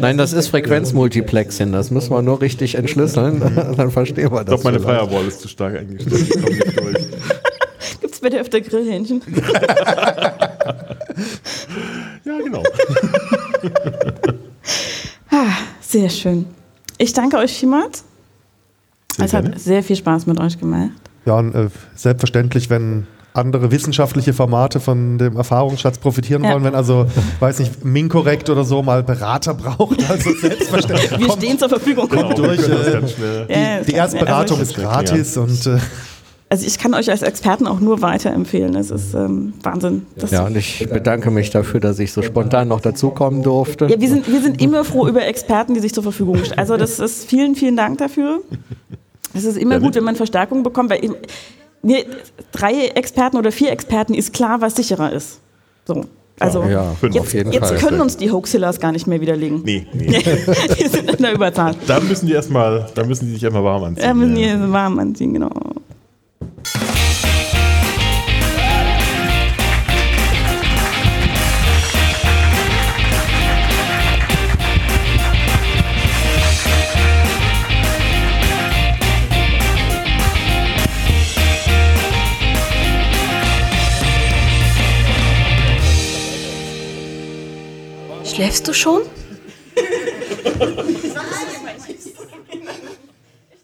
[0.00, 1.72] Nein, das ist Frequenzmultiplexing.
[1.72, 3.40] Das müssen wir nur richtig entschlüsseln.
[3.76, 4.60] Dann verstehen wir Ich das.
[4.62, 5.00] glaube, meine vielleicht.
[5.08, 6.22] Firewall ist zu stark eingestellt.
[6.22, 6.96] Ich komm nicht durch.
[8.00, 9.22] Gibt es bei dir öfter Grillhähnchen?
[12.24, 12.62] Ja, genau.
[15.80, 16.46] Sehr schön.
[16.98, 18.04] Ich danke euch vielmals.
[19.16, 20.90] Sehr es hat sehr viel Spaß mit euch gemacht.
[21.24, 23.06] ja und, äh, selbstverständlich, wenn
[23.36, 26.52] andere wissenschaftliche Formate von dem Erfahrungsschatz profitieren Ja.
[26.52, 27.06] wollen, wenn also,
[27.40, 31.18] weiß nicht, Minkorrekt oder so mal Berater braucht, also selbstverständlich.
[31.18, 32.08] Wir kommt, stehen zur Verfügung.
[32.08, 33.76] Genau, wir durch, äh.
[33.76, 35.78] Ja, die Erstberatung ist gratis und äh,
[36.48, 38.76] also ich kann euch als Experten auch nur weiterempfehlen.
[38.76, 40.06] Es ist ähm, Wahnsinn.
[40.14, 43.86] Das Ja, und ich bedanke mich dafür, dass ich so spontan noch dazukommen durfte.
[43.86, 46.58] Ja, wir sind, wir sind immer froh über Experten, die sich zur Verfügung stellen.
[46.58, 48.42] Also das ist vielen, vielen Dank dafür.
[49.34, 51.16] Es ist immer gut, wenn man Verstärkung bekommt, weil eben,
[51.82, 52.04] mir,
[52.52, 55.40] drei Experten oder vier Experten ist klar, was sicherer ist.
[55.86, 56.04] So.
[56.38, 57.78] Also Ja, fünf jetzt, auf jeden jetzt Fall.
[57.78, 59.62] können uns die Hoaxillas gar nicht mehr widerlegen.
[59.64, 60.22] Nee, nee.
[60.78, 61.74] die sind in der Überzahl.
[61.86, 64.04] Da müssen die erstmal, da müssen die sich erstmal warm anziehen.
[64.04, 64.54] Ja, müssen ja.
[64.56, 65.50] die warm anziehen, genau.
[88.36, 89.00] Schläfst du schon?
[89.74, 89.82] Ich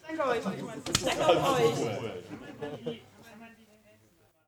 [0.07, 0.39] danke euch.
[0.95, 1.31] Ich danke
[2.87, 3.01] euch.